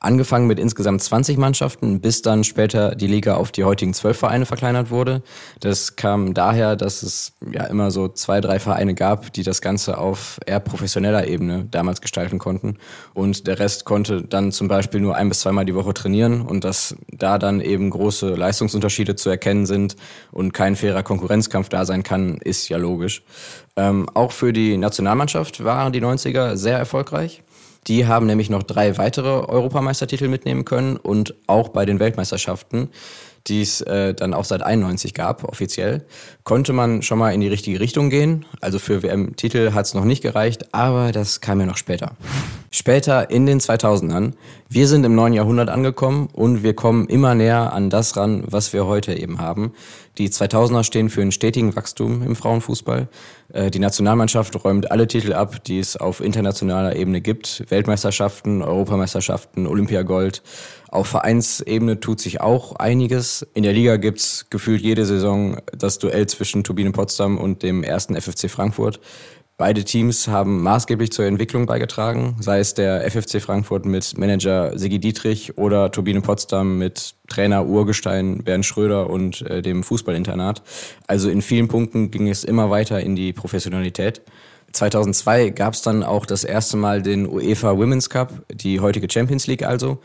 Angefangen 0.02 0.47
mit 0.47 0.59
insgesamt 0.59 1.02
20 1.02 1.37
Mannschaften, 1.37 2.00
bis 2.00 2.23
dann 2.23 2.42
später 2.42 2.95
die 2.95 3.07
Liga 3.07 3.35
auf 3.35 3.52
die 3.52 3.64
heutigen 3.64 3.92
zwölf 3.92 4.19
Vereine 4.19 4.47
verkleinert 4.47 4.90
wurde. 4.90 5.23
Das 5.61 5.95
kam 5.95 6.33
daher, 6.33 6.75
dass 6.75 7.02
es 7.02 7.35
ja 7.52 7.64
immer 7.64 7.90
so 7.90 8.09
zwei, 8.09 8.40
drei 8.40 8.59
Vereine 8.61 8.95
gab, 8.95 9.30
die 9.35 9.42
das 9.42 9.61
Ganze 9.61 9.99
auf 9.99 10.40
eher 10.47 10.59
professioneller 10.59 11.28
Ebene 11.28 11.66
damals 11.71 12.00
gestalten 12.00 12.38
konnten. 12.38 12.78
Und 13.12 13.47
der 13.47 13.59
Rest 13.59 13.85
konnte 13.85 14.23
dann 14.23 14.52
zum 14.52 14.69
Beispiel 14.69 15.00
nur 15.00 15.16
ein 15.16 15.28
bis 15.28 15.40
zweimal 15.40 15.66
die 15.66 15.75
Woche 15.75 15.92
trainieren 15.92 16.40
und 16.40 16.64
dass 16.64 16.97
da 17.12 17.37
dann 17.37 17.61
eben 17.61 17.90
große 17.90 18.35
Leistungsunterschiede 18.35 19.16
zu 19.16 19.28
erkennen 19.28 19.66
sind 19.66 19.97
und 20.33 20.54
kein 20.54 20.76
fairer 20.76 21.02
Konkurrenzkampf 21.02 21.69
da 21.69 21.85
sein 21.85 22.04
kann, 22.04 22.38
ist 22.38 22.71
ja 22.71 22.78
logisch. 22.78 23.23
Ähm, 23.76 24.09
auch 24.14 24.33
für 24.33 24.54
die 24.54 24.78
Nationalmannschaft 24.78 25.62
waren 25.62 25.92
die 25.92 26.00
90er 26.00 26.57
sehr 26.57 26.78
erfolgreich. 26.78 27.42
Die 27.87 28.06
haben 28.06 28.26
nämlich 28.26 28.50
noch 28.50 28.62
drei 28.62 28.99
weitere 28.99 29.28
Europameistertitel 29.28 30.28
mitnehmen 30.28 30.64
können 30.64 30.96
und 30.96 31.34
auch 31.46 31.70
bei 31.70 31.87
den 31.87 31.99
Weltmeisterschaften, 31.99 32.90
die 33.47 33.62
es 33.62 33.80
äh, 33.80 34.14
dann 34.14 34.35
auch 34.35 34.44
seit 34.44 34.62
91 34.62 35.14
gab, 35.14 35.44
offiziell, 35.44 36.04
konnte 36.44 36.73
man 36.73 37.02
schon 37.02 37.18
mal 37.18 37.32
in 37.32 37.40
die 37.40 37.49
richtige 37.49 37.80
Richtung 37.80 38.11
gehen. 38.11 38.44
Also 38.61 38.78
für 38.78 39.02
WM-Titel 39.02 39.73
hat 39.73 39.87
es 39.87 39.94
noch 39.94 40.04
nicht 40.04 40.23
gereicht, 40.23 40.75
aber 40.75 41.12
das 41.12 41.40
kam 41.40 41.61
ja 41.61 41.66
noch 41.66 41.76
später. 41.76 42.16
Später 42.70 43.30
in 43.30 43.47
den 43.47 43.61
2000ern, 43.61 44.35
wir 44.68 44.87
sind 44.87 45.04
im 45.04 45.14
neuen 45.14 45.32
Jahrhundert 45.32 45.70
angekommen 45.70 46.28
und 46.32 46.62
wir 46.62 46.75
kommen 46.75 47.09
immer 47.09 47.35
näher 47.35 47.73
an 47.73 47.90
das 47.90 48.16
ran, 48.16 48.44
was 48.47 48.73
wir 48.73 48.87
heute 48.87 49.14
eben 49.14 49.40
haben. 49.40 49.73
Die 50.18 50.28
2000er 50.28 50.85
stehen 50.85 51.09
für 51.09 51.23
einen 51.23 51.32
stetigen 51.32 51.75
Wachstum 51.76 52.23
im 52.23 52.37
Frauenfußball. 52.37 53.09
Äh, 53.52 53.70
die 53.70 53.78
Nationalmannschaft 53.78 54.64
räumt 54.64 54.90
alle 54.90 55.06
Titel 55.06 55.32
ab, 55.32 55.64
die 55.64 55.78
es 55.78 55.97
auf 55.97 56.20
internationaler 56.20 56.94
Ebene 56.97 57.20
gibt. 57.20 57.64
Weltmeisterschaften, 57.70 58.62
Europameisterschaften, 58.62 59.66
Olympiagold. 59.66 60.42
Auf 60.90 61.06
Vereinsebene 61.06 62.00
tut 62.00 62.20
sich 62.20 62.40
auch 62.40 62.75
einiges. 62.76 63.47
In 63.54 63.62
der 63.62 63.73
Liga 63.73 63.97
gibt's 63.97 64.47
gefühlt 64.50 64.82
jede 64.82 65.06
Saison 65.06 65.59
das 65.73 65.99
Duell 65.99 66.26
zwischen 66.26 66.64
Turbine 66.64 66.90
Potsdam 66.90 67.38
und 67.38 67.62
dem 67.62 67.85
ersten 67.85 68.20
FFC 68.20 68.50
Frankfurt. 68.50 69.00
Beide 69.56 69.85
Teams 69.85 70.26
haben 70.26 70.62
maßgeblich 70.62 71.12
zur 71.12 71.26
Entwicklung 71.26 71.66
beigetragen, 71.66 72.35
sei 72.40 72.61
es 72.61 72.75
der 72.75 73.09
FFC 73.09 73.42
Frankfurt 73.42 73.85
mit 73.85 74.16
Manager 74.16 74.76
Sigi 74.76 74.99
Dietrich 74.99 75.59
oder 75.59 75.92
Turbine 75.92 76.23
Potsdam 76.23 76.78
mit 76.78 77.14
Trainer 77.28 77.66
Urgestein 77.66 78.42
Bernd 78.42 78.64
Schröder 78.64 79.11
und 79.11 79.42
äh, 79.42 79.61
dem 79.61 79.82
Fußballinternat. 79.85 80.62
Also 81.06 81.28
in 81.28 81.42
vielen 81.42 81.68
Punkten 81.68 82.11
ging 82.11 82.26
es 82.26 82.42
immer 82.42 82.70
weiter 82.70 83.00
in 83.00 83.14
die 83.14 83.32
Professionalität. 83.35 84.23
2002 84.73 85.50
gab 85.50 85.75
es 85.75 85.82
dann 85.82 86.02
auch 86.02 86.26
das 86.26 86.44
erste 86.44 86.76
Mal 86.76 87.02
den 87.02 87.28
UEFA 87.28 87.76
Women's 87.76 88.09
Cup, 88.09 88.32
die 88.52 88.80
heutige 88.80 89.09
Champions 89.11 89.47
League 89.47 89.64
also. 89.64 89.99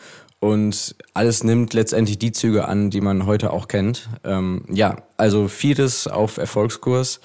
Und 0.45 0.95
alles 1.15 1.43
nimmt 1.43 1.73
letztendlich 1.73 2.19
die 2.19 2.31
Züge 2.31 2.67
an, 2.67 2.91
die 2.91 3.01
man 3.01 3.25
heute 3.25 3.51
auch 3.51 3.67
kennt. 3.67 4.09
Ähm, 4.23 4.63
ja, 4.71 4.97
also 5.17 5.47
vieles 5.47 6.05
auf 6.05 6.37
Erfolgskurs 6.37 7.19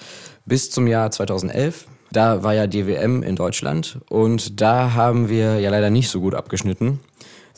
bis 0.47 0.71
zum 0.71 0.87
Jahr 0.87 1.11
2011. 1.11 1.85
Da 2.11 2.41
war 2.41 2.55
ja 2.55 2.65
die 2.65 2.87
WM 2.87 3.21
in 3.21 3.35
Deutschland 3.35 3.99
und 4.09 4.59
da 4.59 4.95
haben 4.95 5.29
wir 5.29 5.59
ja 5.59 5.69
leider 5.69 5.91
nicht 5.91 6.09
so 6.09 6.19
gut 6.19 6.33
abgeschnitten. 6.33 6.99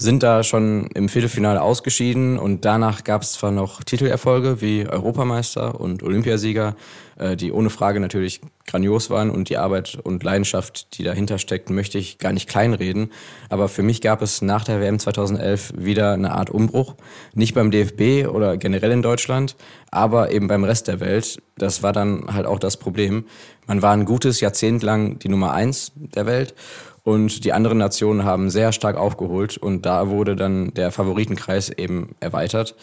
Sind 0.03 0.21
da 0.21 0.43
schon 0.43 0.87
im 0.95 1.07
Viertelfinale 1.07 1.61
ausgeschieden 1.61 2.37
und 2.37 2.65
danach 2.65 3.05
gab 3.05 3.21
es 3.21 3.31
zwar 3.31 3.51
noch 3.51 3.85
Titelerfolge 3.85 4.59
wie 4.59 4.85
Europameister 4.85 5.79
und 5.79 6.03
Olympiasieger, 6.03 6.75
äh, 7.17 7.37
die 7.37 7.53
ohne 7.53 7.69
Frage 7.69 8.01
natürlich 8.01 8.41
grandios 8.67 9.09
waren 9.09 9.29
und 9.29 9.47
die 9.47 9.55
Arbeit 9.55 9.97
und 10.03 10.21
Leidenschaft, 10.21 10.97
die 10.97 11.03
dahinter 11.05 11.37
steckt, 11.37 11.69
möchte 11.69 11.99
ich 11.99 12.17
gar 12.17 12.33
nicht 12.33 12.49
kleinreden. 12.49 13.13
Aber 13.47 13.69
für 13.69 13.81
mich 13.81 14.01
gab 14.01 14.21
es 14.21 14.41
nach 14.41 14.65
der 14.65 14.81
WM 14.81 14.99
2011 14.99 15.71
wieder 15.77 16.11
eine 16.11 16.33
Art 16.33 16.49
Umbruch. 16.49 16.95
Nicht 17.33 17.55
beim 17.55 17.71
DFB 17.71 18.27
oder 18.27 18.57
generell 18.57 18.91
in 18.91 19.03
Deutschland, 19.03 19.55
aber 19.89 20.33
eben 20.33 20.49
beim 20.49 20.65
Rest 20.65 20.89
der 20.89 20.99
Welt. 20.99 21.41
Das 21.57 21.81
war 21.81 21.93
dann 21.93 22.25
halt 22.33 22.45
auch 22.45 22.59
das 22.59 22.75
Problem. 22.75 23.23
Man 23.67 23.81
war 23.81 23.93
ein 23.93 24.03
gutes 24.03 24.41
Jahrzehnt 24.41 24.83
lang 24.83 25.17
die 25.19 25.29
Nummer 25.29 25.53
eins 25.53 25.93
der 25.95 26.25
Welt 26.25 26.55
und 27.03 27.43
die 27.43 27.51
anderen 27.51 27.77
Nationen 27.77 28.23
haben 28.23 28.49
sehr 28.49 28.71
stark 28.71 28.95
aufgeholt 28.95 29.57
und 29.57 29.85
da 29.85 30.09
wurde 30.09 30.35
dann 30.35 30.73
der 30.73 30.91
Favoritenkreis 30.91 31.69
eben 31.69 32.15
erweitert. 32.21 32.75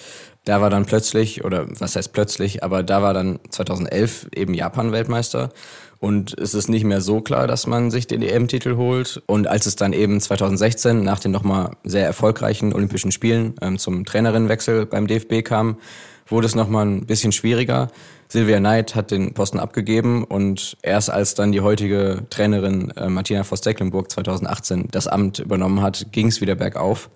Da 0.44 0.60
war 0.60 0.70
dann 0.70 0.84
plötzlich, 0.84 1.44
oder 1.44 1.66
was 1.80 1.96
heißt 1.96 2.12
plötzlich, 2.12 2.62
aber 2.62 2.82
da 2.82 3.02
war 3.02 3.14
dann 3.14 3.40
2011 3.48 4.28
eben 4.34 4.54
Japan 4.54 4.92
Weltmeister. 4.92 5.50
Und 6.00 6.38
es 6.38 6.54
ist 6.54 6.70
nicht 6.70 6.84
mehr 6.84 7.02
so 7.02 7.20
klar, 7.20 7.46
dass 7.46 7.66
man 7.66 7.90
sich 7.90 8.06
den 8.06 8.22
EM-Titel 8.22 8.76
holt. 8.76 9.22
Und 9.26 9.46
als 9.46 9.66
es 9.66 9.76
dann 9.76 9.92
eben 9.92 10.18
2016 10.18 11.04
nach 11.04 11.20
den 11.20 11.30
nochmal 11.30 11.72
sehr 11.84 12.06
erfolgreichen 12.06 12.72
Olympischen 12.72 13.12
Spielen 13.12 13.54
ähm, 13.60 13.78
zum 13.78 14.06
Trainerinnenwechsel 14.06 14.86
beim 14.86 15.06
DFB 15.06 15.44
kam, 15.44 15.76
wurde 16.30 16.46
es 16.46 16.54
nochmal 16.54 16.86
ein 16.86 17.06
bisschen 17.06 17.32
schwieriger. 17.32 17.90
Silvia 18.28 18.58
Knight 18.58 18.94
hat 18.94 19.10
den 19.10 19.34
Posten 19.34 19.58
abgegeben 19.58 20.24
und 20.24 20.76
erst 20.82 21.10
als 21.10 21.34
dann 21.34 21.50
die 21.50 21.60
heutige 21.60 22.22
Trainerin 22.30 22.92
äh, 22.92 23.08
Martina 23.08 23.42
Voss-Tecklenburg 23.42 24.10
2018 24.10 24.88
das 24.90 25.08
Amt 25.08 25.40
übernommen 25.40 25.82
hat, 25.82 26.06
ging 26.12 26.28
es 26.28 26.40
wieder 26.40 26.54
bergauf. 26.54 27.10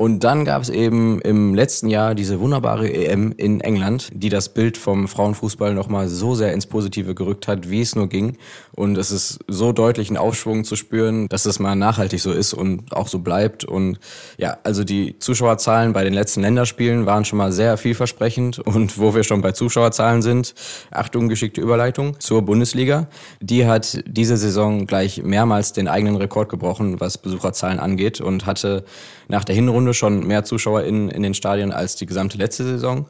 Und 0.00 0.24
dann 0.24 0.46
gab 0.46 0.62
es 0.62 0.70
eben 0.70 1.20
im 1.20 1.54
letzten 1.54 1.90
Jahr 1.90 2.14
diese 2.14 2.40
wunderbare 2.40 2.90
EM 2.90 3.34
in 3.36 3.60
England, 3.60 4.08
die 4.14 4.30
das 4.30 4.48
Bild 4.48 4.78
vom 4.78 5.08
Frauenfußball 5.08 5.74
nochmal 5.74 6.08
so 6.08 6.34
sehr 6.34 6.54
ins 6.54 6.64
Positive 6.64 7.14
gerückt 7.14 7.46
hat, 7.46 7.68
wie 7.68 7.82
es 7.82 7.94
nur 7.94 8.08
ging. 8.08 8.38
Und 8.74 8.96
es 8.96 9.10
ist 9.10 9.40
so 9.46 9.72
deutlich 9.72 10.08
ein 10.08 10.16
Aufschwung 10.16 10.64
zu 10.64 10.74
spüren, 10.74 11.28
dass 11.28 11.44
es 11.44 11.58
mal 11.58 11.74
nachhaltig 11.74 12.18
so 12.22 12.32
ist 12.32 12.54
und 12.54 12.96
auch 12.96 13.08
so 13.08 13.18
bleibt. 13.18 13.66
Und 13.66 14.00
ja, 14.38 14.56
also 14.64 14.84
die 14.84 15.18
Zuschauerzahlen 15.18 15.92
bei 15.92 16.02
den 16.02 16.14
letzten 16.14 16.40
Länderspielen 16.40 17.04
waren 17.04 17.26
schon 17.26 17.36
mal 17.36 17.52
sehr 17.52 17.76
vielversprechend. 17.76 18.58
Und 18.70 18.98
wo 18.98 19.14
wir 19.14 19.22
schon 19.22 19.42
bei 19.42 19.52
Zuschauerzahlen 19.52 20.22
sind, 20.22 20.54
Achtung, 20.90 21.28
geschickte 21.28 21.60
Überleitung 21.60 22.18
zur 22.20 22.40
Bundesliga. 22.40 23.08
Die 23.42 23.66
hat 23.66 24.02
diese 24.06 24.38
Saison 24.38 24.86
gleich 24.86 25.22
mehrmals 25.22 25.74
den 25.74 25.88
eigenen 25.88 26.16
Rekord 26.16 26.48
gebrochen, 26.48 27.00
was 27.00 27.18
Besucherzahlen 27.18 27.78
angeht 27.78 28.22
und 28.22 28.46
hatte 28.46 28.84
nach 29.28 29.44
der 29.44 29.54
Hinrunde 29.54 29.89
schon 29.94 30.26
mehr 30.26 30.44
Zuschauer 30.44 30.82
in, 30.82 31.08
in 31.08 31.22
den 31.22 31.34
Stadien 31.34 31.72
als 31.72 31.96
die 31.96 32.06
gesamte 32.06 32.38
letzte 32.38 32.64
Saison. 32.64 33.06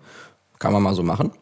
Kann 0.59 0.73
man 0.73 0.83
mal 0.83 0.95
so 0.95 1.03
machen. 1.03 1.33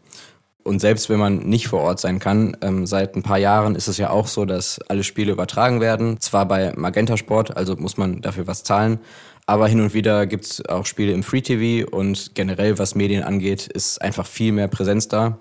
Und 0.65 0.81
selbst 0.81 1.09
wenn 1.09 1.19
man 1.19 1.39
nicht 1.49 1.69
vor 1.69 1.81
Ort 1.81 1.99
sein 1.99 2.19
kann, 2.19 2.57
ähm, 2.61 2.87
seit 2.87 3.17
ein 3.17 3.23
paar 3.23 3.39
Jahren 3.39 3.75
ist 3.75 3.89
es 3.89 3.97
ja 3.97 4.11
auch 4.11 4.27
so, 4.27 4.45
dass 4.45 4.81
alle 4.89 5.03
Spiele 5.03 5.33
übertragen 5.33 5.81
werden. 5.81 6.21
Zwar 6.21 6.47
bei 6.47 6.75
Magenta 6.77 7.17
Sport, 7.17 7.57
also 7.57 7.75
muss 7.77 7.97
man 7.97 8.21
dafür 8.21 8.47
was 8.47 8.65
zahlen, 8.65 8.99
aber 9.47 9.67
hin 9.67 9.81
und 9.81 9.95
wieder 9.95 10.27
gibt 10.27 10.45
es 10.45 10.67
auch 10.67 10.85
Spiele 10.85 11.13
im 11.13 11.23
Free 11.23 11.41
TV 11.41 11.89
und 11.89 12.35
generell, 12.35 12.79
was 12.79 12.95
Medien 12.95 13.23
angeht, 13.23 13.67
ist 13.67 14.03
einfach 14.03 14.27
viel 14.27 14.53
mehr 14.53 14.69
Präsenz 14.69 15.09
da. 15.09 15.41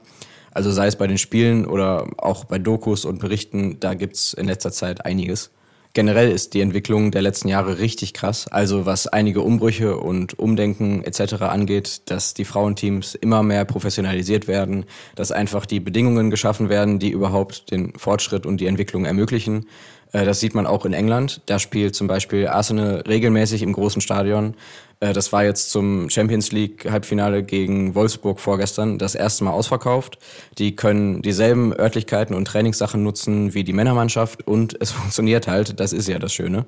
Also 0.52 0.72
sei 0.72 0.88
es 0.88 0.96
bei 0.96 1.08
den 1.08 1.18
Spielen 1.18 1.66
oder 1.66 2.08
auch 2.18 2.46
bei 2.46 2.58
Dokus 2.58 3.04
und 3.04 3.20
Berichten, 3.20 3.82
da 3.82 3.96
gibt 3.96 4.16
es 4.16 4.34
in 4.34 4.46
letzter 4.48 4.72
Zeit 4.72 5.06
einiges. 5.06 5.52
Generell 5.98 6.30
ist 6.30 6.54
die 6.54 6.62
Entwicklung 6.62 7.10
der 7.10 7.24
letzten 7.24 7.48
Jahre 7.48 7.80
richtig 7.80 8.14
krass. 8.14 8.48
Also 8.48 8.86
was 8.86 9.08
einige 9.08 9.42
Umbrüche 9.42 9.98
und 9.98 10.38
Umdenken 10.38 11.04
etc. 11.04 11.42
angeht, 11.42 12.02
dass 12.06 12.36
die 12.36 12.46
Frauenteams 12.46 13.16
immer 13.16 13.42
mehr 13.42 13.66
professionalisiert 13.66 14.48
werden, 14.48 14.86
dass 15.16 15.32
einfach 15.32 15.66
die 15.66 15.80
Bedingungen 15.80 16.30
geschaffen 16.30 16.70
werden, 16.70 17.00
die 17.00 17.10
überhaupt 17.10 17.72
den 17.72 17.94
Fortschritt 17.98 18.46
und 18.46 18.62
die 18.62 18.68
Entwicklung 18.68 19.06
ermöglichen. 19.06 19.66
Äh, 20.12 20.26
das 20.26 20.40
sieht 20.40 20.56
man 20.56 20.68
auch 20.68 20.86
in 20.86 20.94
England. 20.94 21.42
Da 21.46 21.60
spielt 21.60 21.96
zum 21.96 22.08
Beispiel 22.08 22.48
Arsenal 22.48 23.04
regelmäßig 23.08 23.62
im 23.62 23.74
großen 23.74 24.02
Stadion. 24.02 24.56
Äh, 25.00 25.14
das 25.14 25.32
war 25.32 25.44
jetzt 25.44 25.72
zum 25.72 26.10
Champions 26.10 26.52
League 26.52 26.90
Halbfinale 26.90 27.44
gegen 27.44 27.96
Wolfsburg 27.96 28.40
vorgestern 28.40 28.98
das 28.98 29.16
erste 29.16 29.44
Mal 29.44 29.52
ausverkauft. 29.52 30.18
Die 30.58 30.76
können 30.76 31.22
dieselben 31.22 31.78
Örtlichkeiten 31.78 32.36
und 32.36 32.46
Trainingssachen 32.46 33.04
nutzen 33.04 33.54
wie 33.54 33.64
die 33.64 33.74
Männermannschaft 33.74 34.48
und 34.48 34.78
es 34.82 34.92
funktioniert 34.94 35.48
halt. 35.48 35.80
Das 35.80 35.94
ist 35.94 36.08
ja 36.08 36.20
das 36.20 36.34
Schöne. 36.34 36.66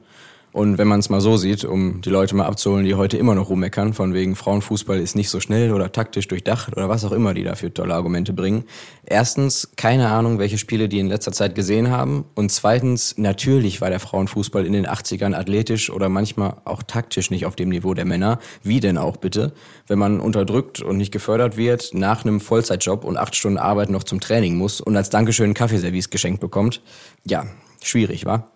Und 0.52 0.78
wenn 0.80 0.88
man 0.88 1.00
es 1.00 1.10
mal 1.10 1.22
so 1.22 1.38
sieht, 1.38 1.64
um 1.64 2.02
die 2.02 2.10
Leute 2.10 2.36
mal 2.36 2.46
abzuholen, 2.46 2.84
die 2.84 2.96
heute 2.96 3.18
immer 3.18 3.36
noch 3.36 3.50
rummeckern, 3.50 3.94
von 3.94 4.14
wegen 4.14 4.36
Frauenfußball 4.36 5.00
ist 5.00 5.16
nicht 5.16 5.30
so 5.30 5.40
schnell 5.40 5.72
oder 5.72 5.92
taktisch 5.92 6.28
durchdacht 6.28 6.76
oder 6.76 6.90
was 6.90 7.06
auch 7.06 7.12
immer 7.12 7.36
die 7.36 7.44
dafür 7.44 7.74
tolle 7.74 7.94
Argumente 7.94 8.34
bringen. 8.34 8.64
Erstens, 9.06 9.72
keine 9.76 10.10
Ahnung, 10.10 10.40
welche 10.40 10.58
Spiele 10.58 10.90
die 10.90 11.00
in 11.00 11.08
letzter 11.08 11.32
Zeit 11.32 11.54
gesehen 11.54 11.92
haben. 11.92 12.26
Und 12.34 12.52
zweitens, 12.52 13.18
natürlich 13.18 13.80
war 13.80 13.92
der 13.92 14.00
Frauenfußball 14.00 14.66
in 14.66 14.74
den 14.74 14.88
80ern 14.88 15.36
athletisch 15.36 15.92
oder 15.92 16.10
manchmal 16.10 16.58
auch 16.66 16.82
taktisch 16.82 17.30
nicht 17.30 17.46
auf 17.46 17.56
dem 17.56 17.70
Niveau 17.70 17.94
der 17.94 18.06
Männer. 18.06 18.40
Wie 18.64 18.80
denn 18.80 18.98
auch 18.98 19.18
bitte? 19.18 19.54
Wenn 19.88 20.00
man 20.00 20.20
unterdrückt 20.20 20.82
und 20.82 20.98
nicht 20.98 21.12
gefördert 21.12 21.58
wird, 21.58 21.94
nach 21.94 22.26
einem 22.26 22.40
Vollzeitjob 22.40 23.04
und 23.04 23.18
acht 23.18 23.36
Stunden 23.36 23.60
Arbeit 23.60 23.92
noch 23.92 24.04
zum 24.04 24.20
Training 24.20 24.56
muss 24.56 24.82
und 24.82 24.98
als 24.98 25.10
Dankeschön 25.10 25.54
Kaffeeservice 25.54 26.10
geschenkt 26.10 26.40
bekommt. 26.40 26.82
Ja, 27.24 27.46
schwierig, 27.84 28.26
wa? 28.26 28.48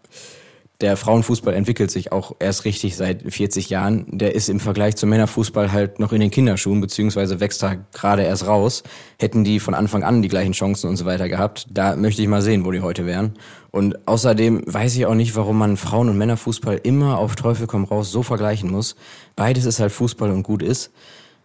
Der 0.84 0.98
Frauenfußball 0.98 1.54
entwickelt 1.54 1.92
sich 1.92 2.12
auch 2.12 2.36
erst 2.40 2.66
richtig 2.66 2.98
seit 2.98 3.24
40 3.34 3.70
Jahren. 3.70 4.06
Der 4.12 4.36
ist 4.36 4.50
im 4.50 4.60
Vergleich 4.60 4.98
zum 4.98 5.10
Männerfußball 5.12 5.72
halt 5.72 5.98
noch 5.98 6.12
in 6.12 6.20
den 6.20 6.30
Kinderschuhen, 6.30 6.82
beziehungsweise 6.82 7.40
wächst 7.40 7.64
da 7.64 7.76
gerade 7.94 8.24
erst 8.24 8.48
raus. 8.48 8.84
Hätten 9.18 9.46
die 9.46 9.62
von 9.62 9.76
Anfang 9.76 10.04
an 10.04 10.22
die 10.22 10.28
gleichen 10.28 10.52
Chancen 10.52 10.90
und 10.90 10.98
so 10.98 11.06
weiter 11.06 11.30
gehabt, 11.30 11.68
da 11.72 11.96
möchte 11.96 12.22
ich 12.22 12.28
mal 12.28 12.42
sehen, 12.42 12.66
wo 12.66 12.72
die 12.72 12.82
heute 12.82 13.06
wären. 13.06 13.36
Und 13.72 14.10
außerdem 14.10 14.62
weiß 14.66 14.98
ich 14.98 15.06
auch 15.06 15.16
nicht, 15.16 15.38
warum 15.38 15.58
man 15.58 15.78
Frauen- 15.78 16.10
und 16.10 16.18
Männerfußball 16.18 16.82
immer 16.84 17.18
auf 17.18 17.38
Teufel 17.38 17.66
komm 17.66 17.86
raus 17.86 18.12
so 18.12 18.22
vergleichen 18.22 18.70
muss. 18.70 18.98
Beides 19.38 19.64
ist 19.64 19.80
halt 19.80 19.94
Fußball 19.94 20.32
und 20.32 20.44
gut 20.44 20.62
ist. 20.62 20.92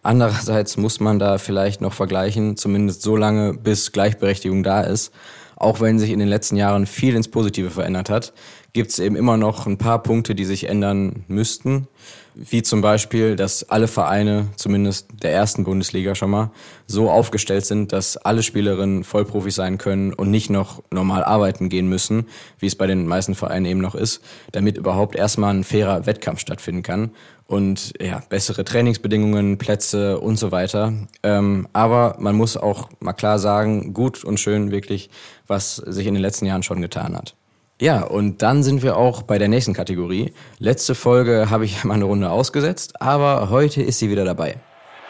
Andererseits 0.03 0.75
muss 0.75 0.99
man 0.99 1.17
da 1.17 1.37
vielleicht 1.37 1.79
noch 1.79 1.93
vergleichen, 1.93 2.57
zumindest 2.57 3.03
so 3.03 3.15
lange, 3.15 3.53
bis 3.53 3.93
Gleichberechtigung 3.93 4.63
da 4.63 4.81
ist. 4.81 5.13
Auch 5.55 5.81
wenn 5.81 5.99
sich 5.99 6.11
in 6.11 6.19
den 6.19 6.29
letzten 6.29 6.55
Jahren 6.55 6.85
viel 6.85 7.15
ins 7.15 7.27
Positive 7.27 7.69
verändert 7.69 8.09
hat, 8.09 8.33
gibt 8.73 8.91
es 8.91 8.99
eben 8.99 9.15
immer 9.15 9.37
noch 9.37 9.65
ein 9.65 9.77
paar 9.77 10.03
Punkte, 10.03 10.35
die 10.35 10.45
sich 10.45 10.69
ändern 10.69 11.23
müssten. 11.27 11.87
Wie 12.35 12.63
zum 12.63 12.81
Beispiel, 12.81 13.35
dass 13.35 13.69
alle 13.69 13.87
Vereine, 13.87 14.47
zumindest 14.55 15.07
der 15.23 15.33
ersten 15.33 15.63
Bundesliga 15.63 16.15
schon 16.15 16.29
mal, 16.29 16.51
so 16.87 17.09
aufgestellt 17.09 17.65
sind, 17.65 17.91
dass 17.91 18.15
alle 18.17 18.43
Spielerinnen 18.43 19.03
Vollprofis 19.03 19.55
sein 19.55 19.77
können 19.77 20.13
und 20.13 20.31
nicht 20.31 20.49
noch 20.49 20.81
normal 20.91 21.23
arbeiten 21.23 21.69
gehen 21.69 21.89
müssen, 21.89 22.27
wie 22.59 22.67
es 22.67 22.75
bei 22.75 22.87
den 22.87 23.07
meisten 23.07 23.35
Vereinen 23.35 23.65
eben 23.65 23.81
noch 23.81 23.95
ist, 23.95 24.21
damit 24.51 24.77
überhaupt 24.77 25.15
erstmal 25.15 25.53
ein 25.53 25.63
fairer 25.63 26.05
Wettkampf 26.05 26.39
stattfinden 26.39 26.83
kann 26.83 27.11
und 27.49 27.93
ja, 27.99 28.21
bessere 28.29 28.63
Trainingsbedingungen, 28.63 29.57
Plätze 29.57 30.19
und 30.19 30.37
so 30.37 30.51
weiter. 30.51 30.93
Ähm, 31.23 31.67
aber 31.73 32.15
man 32.19 32.35
muss 32.35 32.55
auch 32.55 32.89
mal 32.99 33.13
klar 33.13 33.39
sagen, 33.39 33.93
gut 33.93 34.23
und 34.23 34.39
schön 34.39 34.71
wirklich, 34.71 35.09
was 35.47 35.77
sich 35.77 36.05
in 36.05 36.13
den 36.13 36.21
letzten 36.21 36.45
Jahren 36.45 36.63
schon 36.63 36.79
getan 36.79 37.17
hat. 37.17 37.35
Ja, 37.81 38.03
und 38.03 38.41
dann 38.41 38.61
sind 38.61 38.83
wir 38.83 38.97
auch 38.97 39.21
bei 39.21 39.37
der 39.37 39.47
nächsten 39.47 39.73
Kategorie. 39.73 40.33
Letzte 40.57 40.95
Folge 40.95 41.49
habe 41.49 41.63
ich 41.63 41.83
mal 41.85 41.93
eine 41.93 42.03
Runde 42.03 42.29
ausgesetzt, 42.29 43.01
aber 43.01 43.49
heute 43.49 43.81
ist 43.81 43.99
sie 43.99 44.09
wieder 44.09 44.25
dabei. 44.25 44.57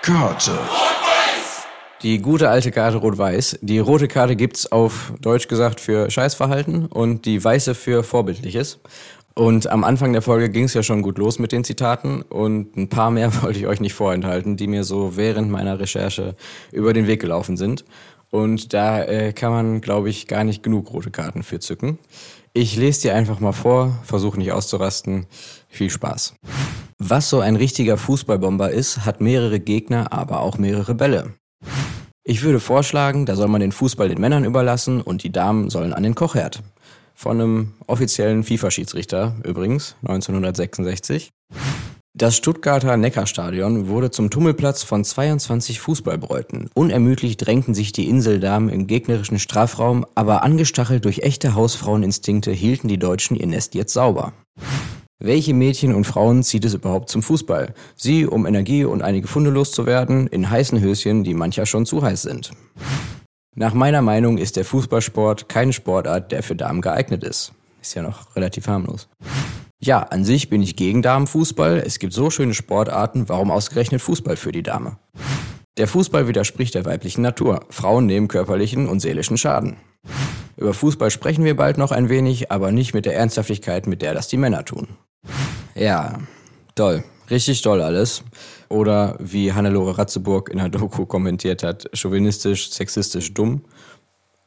Karte. 0.04 0.52
Die 2.04 2.20
gute 2.20 2.48
alte 2.48 2.72
Karte 2.72 2.98
Rot-Weiß. 2.98 3.60
Die 3.62 3.80
rote 3.80 4.08
Karte 4.08 4.36
gibt's 4.36 4.72
auf 4.72 5.12
Deutsch 5.20 5.48
gesagt 5.48 5.80
für 5.82 6.12
Scheißverhalten 6.12 6.86
und 6.86 7.26
die 7.26 7.44
weiße 7.44 7.74
für 7.74 8.04
Vorbildliches. 8.04 8.80
Und 9.34 9.68
am 9.68 9.84
Anfang 9.84 10.14
der 10.14 10.22
Folge 10.22 10.50
ging 10.50 10.66
es 10.66 10.74
ja 10.76 10.84
schon 10.84 11.02
gut 11.02 11.18
los 11.18 11.40
mit 11.40 11.52
den 11.52 11.64
Zitaten 11.64 12.22
und 12.22 12.78
ein 12.78 12.88
paar 12.88 13.10
mehr 13.10 13.32
wollte 13.42 13.58
ich 13.58 13.68
euch 13.68 13.80
nicht 13.80 13.96
vorenthalten, 13.96 14.58
die 14.58 14.68
mir 14.68 14.84
so 14.84 15.18
während 15.18 15.50
meiner 15.50 15.80
Recherche 15.80 16.36
über 16.72 16.94
den 16.94 17.08
Weg 17.08 17.20
gelaufen 17.20 17.58
sind. 17.58 17.84
Und 18.32 18.74
da 18.74 19.04
äh, 19.04 19.34
kann 19.34 19.52
man, 19.52 19.82
glaube 19.82 20.10
ich, 20.10 20.28
gar 20.28 20.44
nicht 20.44 20.64
genug 20.64 20.94
rote 20.94 21.12
Karten 21.12 21.44
für 21.44 21.60
zücken. 21.60 22.00
Ich 22.54 22.76
lese 22.76 23.02
dir 23.02 23.16
einfach 23.16 23.40
mal 23.40 23.52
vor, 23.52 23.98
versuche 24.04 24.38
nicht 24.38 24.52
auszurasten. 24.52 25.26
Viel 25.68 25.90
Spaß. 25.90 26.36
Was 26.98 27.30
so 27.30 27.40
ein 27.40 27.56
richtiger 27.56 27.98
Fußballbomber 27.98 28.72
ist, 28.72 29.06
hat 29.06 29.22
mehrere 29.22 29.60
Gegner, 29.60 30.12
aber 30.12 30.42
auch 30.42 30.58
mehrere 30.58 30.96
Bälle. 30.96 31.34
Ich 32.24 32.44
würde 32.44 32.60
vorschlagen, 32.60 33.26
da 33.26 33.36
soll 33.36 33.48
man 33.48 33.62
den 33.62 33.72
Fußball 33.72 34.10
den 34.10 34.22
Männern 34.22 34.46
überlassen 34.46 35.02
und 35.02 35.24
die 35.24 35.32
Damen 35.32 35.70
sollen 35.70 35.94
an 35.94 36.04
den 36.04 36.16
Kochherd 36.16 36.62
von 37.20 37.42
einem 37.42 37.74
offiziellen 37.86 38.46
FIFA-Schiedsrichter 38.46 39.36
übrigens, 39.44 39.98
1966. 40.04 41.32
Das 42.18 42.36
Stuttgarter 42.36 42.98
Neckarstadion 42.98 43.88
wurde 43.88 44.10
zum 44.10 44.32
Tummelplatz 44.32 44.82
von 44.82 45.06
22 45.06 45.80
Fußballbräuten. 45.80 46.72
Unermüdlich 46.74 47.38
drängten 47.38 47.76
sich 47.76 47.92
die 47.92 48.10
Inseldamen 48.10 48.70
im 48.70 48.88
gegnerischen 48.88 49.38
Strafraum, 49.38 50.08
aber 50.16 50.42
angestachelt 50.42 51.06
durch 51.06 51.20
echte 51.20 51.54
Hausfraueninstinkte 51.54 52.52
hielten 52.52 52.88
die 52.88 52.98
Deutschen 52.98 53.38
ihr 53.38 53.46
Nest 53.46 53.76
jetzt 53.76 53.94
sauber. 53.94 54.34
Welche 55.20 55.54
Mädchen 55.54 55.94
und 55.94 56.06
Frauen 56.06 56.42
zieht 56.42 56.66
es 56.66 56.74
überhaupt 56.74 57.10
zum 57.10 57.22
Fußball? 57.22 57.76
Sie, 57.96 58.26
um 58.26 58.48
Energie 58.48 58.86
und 58.86 59.04
einige 59.04 59.28
Funde 59.28 59.52
loszuwerden, 59.52 60.26
in 60.28 60.50
heißen 60.50 60.82
Höschen, 60.82 61.24
die 61.24 61.36
mancher 61.36 61.68
schon 61.68 61.86
zu 61.86 62.02
heiß 62.02 62.24
sind. 62.24 62.52
Nach 63.56 63.76
meiner 63.76 64.02
Meinung 64.02 64.40
ist 64.40 64.56
der 64.56 64.66
Fußballsport 64.66 65.48
keine 65.48 65.74
Sportart, 65.74 66.32
der 66.32 66.42
für 66.42 66.56
Damen 66.56 66.82
geeignet 66.82 67.24
ist. 67.24 67.54
Ist 67.82 67.94
ja 67.94 68.02
noch 68.02 68.36
relativ 68.36 68.68
harmlos. 68.68 69.08
Ja, 69.82 70.00
an 70.00 70.26
sich 70.26 70.50
bin 70.50 70.62
ich 70.62 70.76
gegen 70.76 71.02
Damenfußball. 71.02 71.78
Es 71.86 72.00
gibt 72.00 72.12
so 72.12 72.30
schöne 72.30 72.54
Sportarten, 72.54 73.30
warum 73.30 73.50
ausgerechnet 73.50 74.02
Fußball 74.02 74.36
für 74.36 74.52
die 74.52 74.64
Dame? 74.64 74.98
Der 75.78 75.88
Fußball 75.88 76.28
widerspricht 76.28 76.76
der 76.76 76.84
weiblichen 76.84 77.22
Natur. 77.22 77.66
Frauen 77.70 78.06
nehmen 78.06 78.28
körperlichen 78.28 78.90
und 78.90 79.00
seelischen 79.00 79.38
Schaden. 79.38 79.78
Über 80.58 80.74
Fußball 80.74 81.10
sprechen 81.10 81.46
wir 81.46 81.56
bald 81.56 81.78
noch 81.78 81.94
ein 81.94 82.10
wenig, 82.10 82.52
aber 82.52 82.74
nicht 82.74 82.94
mit 82.94 83.06
der 83.06 83.16
Ernsthaftigkeit, 83.16 83.88
mit 83.88 84.02
der 84.02 84.14
das 84.14 84.28
die 84.28 84.36
Männer 84.36 84.66
tun. 84.66 84.90
Ja, 85.76 86.20
toll. 86.76 87.06
Richtig 87.30 87.62
toll 87.62 87.82
alles. 87.82 88.24
Oder 88.68 89.16
wie 89.20 89.54
Hannelore 89.54 89.98
Ratzeburg 89.98 90.50
in 90.50 90.58
der 90.58 90.68
Doku 90.68 91.06
kommentiert 91.06 91.64
hat, 91.64 91.90
chauvinistisch, 91.94 92.70
sexistisch, 92.72 93.34
dumm. 93.34 93.62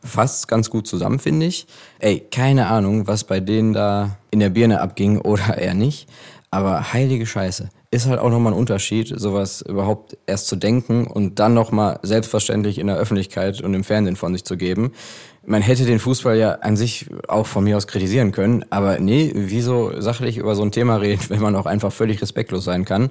Fasst 0.04 0.48
ganz 0.48 0.70
gut 0.70 0.86
zusammen, 0.86 1.18
finde 1.18 1.46
ich. 1.46 1.66
Ey, 1.98 2.20
keine 2.30 2.66
Ahnung, 2.66 3.06
was 3.06 3.24
bei 3.24 3.40
denen 3.40 3.72
da 3.72 4.16
in 4.30 4.40
der 4.40 4.50
Birne 4.50 4.80
abging 4.80 5.18
oder 5.22 5.58
eher 5.58 5.74
nicht. 5.74 6.08
Aber 6.50 6.92
heilige 6.92 7.24
Scheiße. 7.24 7.70
Ist 7.90 8.06
halt 8.06 8.20
auch 8.20 8.30
nochmal 8.30 8.52
ein 8.52 8.58
Unterschied, 8.58 9.12
sowas 9.16 9.62
überhaupt 9.62 10.18
erst 10.26 10.48
zu 10.48 10.56
denken 10.56 11.06
und 11.06 11.38
dann 11.38 11.54
nochmal 11.54 11.98
selbstverständlich 12.02 12.78
in 12.78 12.88
der 12.88 12.96
Öffentlichkeit 12.96 13.62
und 13.62 13.72
im 13.72 13.84
Fernsehen 13.84 14.16
von 14.16 14.34
sich 14.34 14.44
zu 14.44 14.58
geben. 14.58 14.92
Man 15.44 15.62
hätte 15.62 15.86
den 15.86 15.98
Fußball 15.98 16.36
ja 16.36 16.52
an 16.52 16.76
sich 16.76 17.06
auch 17.26 17.46
von 17.46 17.64
mir 17.64 17.76
aus 17.76 17.86
kritisieren 17.86 18.32
können, 18.32 18.64
aber 18.70 18.98
nee, 18.98 19.32
wieso 19.34 19.98
sachlich 20.00 20.36
über 20.36 20.54
so 20.54 20.62
ein 20.62 20.72
Thema 20.72 20.96
reden, 20.96 21.22
wenn 21.28 21.40
man 21.40 21.56
auch 21.56 21.66
einfach 21.66 21.92
völlig 21.92 22.20
respektlos 22.20 22.64
sein 22.64 22.84
kann? 22.84 23.10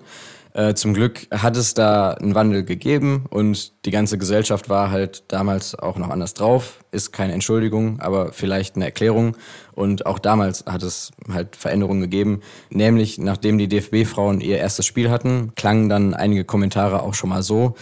Äh, 0.54 0.74
zum 0.74 0.94
Glück 0.94 1.28
hat 1.32 1.56
es 1.56 1.74
da 1.74 2.12
einen 2.12 2.36
Wandel 2.36 2.66
gegeben 2.66 3.26
und 3.30 3.86
die 3.86 3.92
ganze 3.92 4.18
Gesellschaft 4.18 4.68
war 4.68 4.92
halt 4.92 5.24
damals 5.30 5.76
auch 5.76 5.98
noch 5.98 6.10
anders 6.10 6.34
drauf. 6.34 6.84
Ist 6.92 7.14
keine 7.14 7.34
Entschuldigung, 7.34 8.02
aber 8.02 8.34
vielleicht 8.34 8.76
eine 8.76 8.86
Erklärung. 8.86 9.38
Und 9.74 10.06
auch 10.06 10.20
damals 10.20 10.66
hat 10.66 10.84
es 10.84 11.12
halt 11.32 11.56
Veränderungen 11.56 12.02
gegeben. 12.02 12.42
Nämlich, 12.70 13.18
nachdem 13.18 13.58
die 13.58 13.70
DFB-Frauen 13.70 14.42
ihr 14.42 14.58
erstes 14.58 14.86
Spiel 14.86 15.10
hatten, 15.10 15.54
klangen 15.56 15.88
dann 15.88 16.14
einige 16.14 16.44
Kommentare 16.44 17.02
auch 17.02 17.14
schon 17.14 17.30
mal 17.30 17.44
so. 17.44 17.76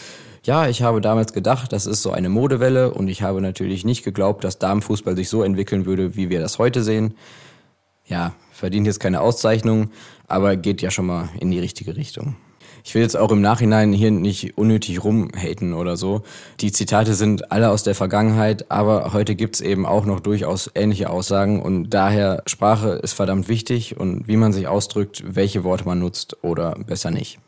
Ja, 0.44 0.68
ich 0.68 0.84
habe 0.84 1.02
damals 1.02 1.34
gedacht, 1.34 1.74
das 1.74 1.88
ist 1.88 2.04
so 2.04 2.12
eine 2.12 2.30
Modewelle 2.30 2.94
und 2.94 3.08
ich 3.08 3.24
habe 3.24 3.42
natürlich 3.42 3.84
nicht 3.84 4.04
geglaubt, 4.04 4.44
dass 4.44 4.60
Damenfußball 4.60 5.16
sich 5.16 5.28
so 5.28 5.44
entwickeln 5.44 5.86
würde, 5.86 6.16
wie 6.16 6.30
wir 6.30 6.40
das 6.40 6.60
heute 6.60 6.84
sehen. 6.84 7.16
Ja, 8.06 8.34
verdient 8.52 8.88
jetzt 8.88 9.00
keine 9.00 9.22
Auszeichnung, 9.22 9.90
aber 10.28 10.56
geht 10.56 10.82
ja 10.82 10.92
schon 10.92 11.08
mal 11.08 11.30
in 11.40 11.52
die 11.52 11.60
richtige 11.60 11.96
Richtung. 11.96 12.36
Ich 12.84 12.96
will 12.96 13.02
jetzt 13.02 13.18
auch 13.18 13.32
im 13.32 13.42
Nachhinein 13.42 13.94
hier 13.94 14.12
nicht 14.12 14.58
unnötig 14.58 15.04
rumhaten 15.04 15.74
oder 15.74 15.98
so. 15.98 16.24
Die 16.60 16.72
Zitate 16.72 17.13
sind 17.13 17.52
alle 17.52 17.70
aus 17.70 17.84
der 17.84 17.96
Vergangenheit, 17.96 18.70
aber 18.72 19.13
heute 19.13 19.36
gibt's 19.36 19.62
eben 19.62 19.86
auch 19.86 20.06
noch 20.06 20.20
durchaus 20.20 20.72
ähnliche 20.76 21.10
Aussagen 21.10 21.62
und 21.62 21.89
daher 21.89 22.44
Sprache 22.46 22.89
ist 22.89 23.13
verdammt 23.13 23.48
wichtig 23.48 23.98
und 23.98 24.28
wie 24.28 24.38
man 24.38 24.54
sich 24.54 24.68
ausdrückt, 24.68 25.24
welche 25.26 25.63
Worte 25.63 25.86
man 25.86 26.00
nutzt 26.00 26.38
oder 26.44 26.76
besser 26.86 27.12
nicht. 27.12 27.39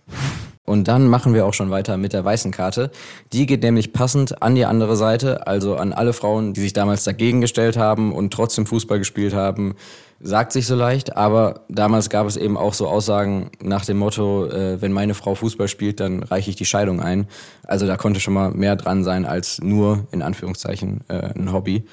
Und 0.63 0.88
dann 0.88 1.08
machen 1.08 1.34
wir 1.34 1.45
auch 1.45 1.54
schon 1.54 1.71
weiter 1.71 1.97
mit 1.97 2.13
der 2.13 2.24
weißen 2.24 2.52
Karte. 2.52 2.91
Die 3.34 3.47
geht 3.47 3.63
nämlich 3.63 3.93
passend 3.93 4.43
an 4.43 4.54
die 4.54 4.65
andere 4.65 4.95
Seite, 4.95 5.47
also 5.47 5.76
an 5.76 5.91
alle 5.91 6.13
Frauen, 6.13 6.54
die 6.54 6.62
sich 6.62 6.74
damals 6.74 7.04
dagegen 7.04 7.41
gestellt 7.41 7.78
haben 7.78 8.13
und 8.13 8.32
trotzdem 8.32 8.67
Fußball 8.67 9.00
gespielt 9.00 9.34
haben. 9.34 9.76
Sagt 10.19 10.52
sich 10.52 10.67
so 10.67 10.76
leicht, 10.76 11.17
aber 11.17 11.62
damals 11.67 12.12
gab 12.12 12.28
es 12.28 12.38
eben 12.38 12.58
auch 12.58 12.76
so 12.76 12.88
Aussagen 12.88 13.50
nach 13.60 13.86
dem 13.86 13.97
Motto, 13.97 14.45
äh, 14.45 14.80
wenn 14.80 14.91
meine 14.91 15.15
Frau 15.15 15.34
Fußball 15.34 15.67
spielt, 15.67 16.00
dann 16.00 16.21
reiche 16.21 16.52
ich 16.52 16.56
die 16.56 16.65
Scheidung 16.65 17.02
ein. 17.02 17.28
Also 17.63 17.88
da 17.88 17.97
konnte 17.97 18.19
schon 18.19 18.36
mal 18.36 18.52
mehr 18.52 18.76
dran 18.76 19.04
sein 19.04 19.26
als 19.26 19.60
nur, 19.63 20.06
in 20.12 20.21
Anführungszeichen, 20.21 21.02
äh, 21.08 21.34
ein 21.36 21.52
Hobby. 21.52 21.86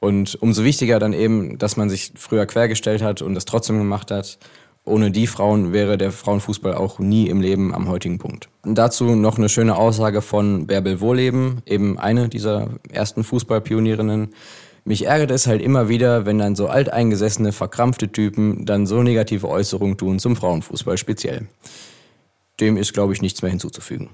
Und 0.00 0.34
umso 0.42 0.64
wichtiger 0.64 0.98
dann 0.98 1.12
eben, 1.12 1.56
dass 1.58 1.76
man 1.76 1.88
sich 1.88 2.12
früher 2.16 2.46
quergestellt 2.46 3.00
hat 3.00 3.22
und 3.22 3.34
das 3.34 3.44
trotzdem 3.44 3.78
gemacht 3.78 4.10
hat 4.10 4.38
ohne 4.88 5.10
die 5.10 5.26
Frauen 5.26 5.72
wäre 5.72 5.98
der 5.98 6.12
Frauenfußball 6.12 6.74
auch 6.74 6.98
nie 6.98 7.28
im 7.28 7.40
Leben 7.40 7.74
am 7.74 7.88
heutigen 7.88 8.18
Punkt. 8.18 8.48
Dazu 8.64 9.04
noch 9.14 9.38
eine 9.38 9.48
schöne 9.48 9.76
Aussage 9.76 10.22
von 10.22 10.66
Bärbel 10.66 11.00
Wohleben, 11.00 11.62
eben 11.66 11.98
eine 11.98 12.28
dieser 12.28 12.68
ersten 12.90 13.24
Fußballpionierinnen. 13.24 14.34
Mich 14.84 15.06
ärgert 15.06 15.30
es 15.30 15.46
halt 15.46 15.60
immer 15.60 15.88
wieder, 15.88 16.24
wenn 16.24 16.38
dann 16.38 16.56
so 16.56 16.66
alteingesessene, 16.66 17.52
verkrampfte 17.52 18.10
Typen 18.10 18.64
dann 18.64 18.86
so 18.86 19.02
negative 19.02 19.48
Äußerungen 19.48 19.98
tun 19.98 20.18
zum 20.18 20.34
Frauenfußball 20.34 20.96
speziell. 20.96 21.46
Dem 22.60 22.76
ist, 22.76 22.94
glaube 22.94 23.12
ich, 23.12 23.22
nichts 23.22 23.42
mehr 23.42 23.50
hinzuzufügen. 23.50 24.08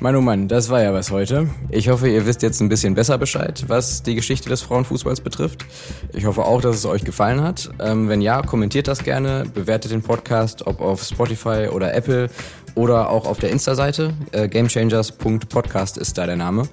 Mann, 0.00 0.14
oh 0.14 0.20
Mann, 0.20 0.46
das 0.46 0.70
war 0.70 0.80
ja 0.80 0.94
was 0.94 1.10
heute. 1.10 1.48
Ich 1.70 1.88
hoffe, 1.88 2.08
ihr 2.08 2.24
wisst 2.24 2.42
jetzt 2.42 2.60
ein 2.60 2.68
bisschen 2.68 2.94
besser 2.94 3.18
Bescheid, 3.18 3.64
was 3.66 4.04
die 4.04 4.14
Geschichte 4.14 4.48
des 4.48 4.62
Frauenfußballs 4.62 5.20
betrifft. 5.20 5.66
Ich 6.12 6.24
hoffe 6.24 6.44
auch, 6.44 6.60
dass 6.60 6.76
es 6.76 6.86
euch 6.86 7.04
gefallen 7.04 7.42
hat. 7.42 7.68
Ähm, 7.80 8.08
wenn 8.08 8.20
ja, 8.20 8.42
kommentiert 8.42 8.86
das 8.86 9.02
gerne, 9.02 9.44
bewertet 9.52 9.90
den 9.90 10.02
Podcast, 10.02 10.66
ob 10.68 10.80
auf 10.80 11.02
Spotify 11.02 11.68
oder 11.72 11.94
Apple 11.94 12.30
oder 12.76 13.10
auch 13.10 13.26
auf 13.26 13.38
der 13.38 13.50
Insta-Seite. 13.50 14.14
Äh, 14.30 14.48
Gamechangers.podcast 14.48 15.98
ist 15.98 16.16
da 16.16 16.26
der 16.26 16.36
Name. 16.36 16.68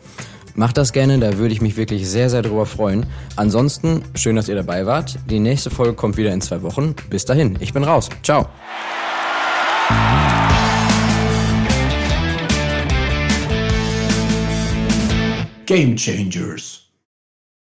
Macht 0.54 0.78
das 0.78 0.94
gerne, 0.94 1.18
da 1.18 1.38
würde 1.40 1.54
ich 1.54 1.62
mich 1.62 1.78
wirklich 1.78 2.08
sehr, 2.08 2.30
sehr 2.30 2.44
drüber 2.44 2.68
freuen. 2.68 3.08
Ansonsten, 3.36 4.04
schön, 4.14 4.36
dass 4.36 4.48
ihr 4.48 4.56
dabei 4.56 4.86
wart. 4.86 5.18
Die 5.30 5.40
nächste 5.40 5.72
Folge 5.72 5.94
kommt 5.94 6.16
wieder 6.16 6.32
in 6.32 6.42
zwei 6.42 6.62
Wochen. 6.62 6.96
Bis 7.10 7.26
dahin, 7.26 7.58
ich 7.60 7.74
bin 7.74 7.84
raus. 7.84 8.10
Ciao. 8.22 8.48
Game 15.66 15.96
Changers. 15.98 16.85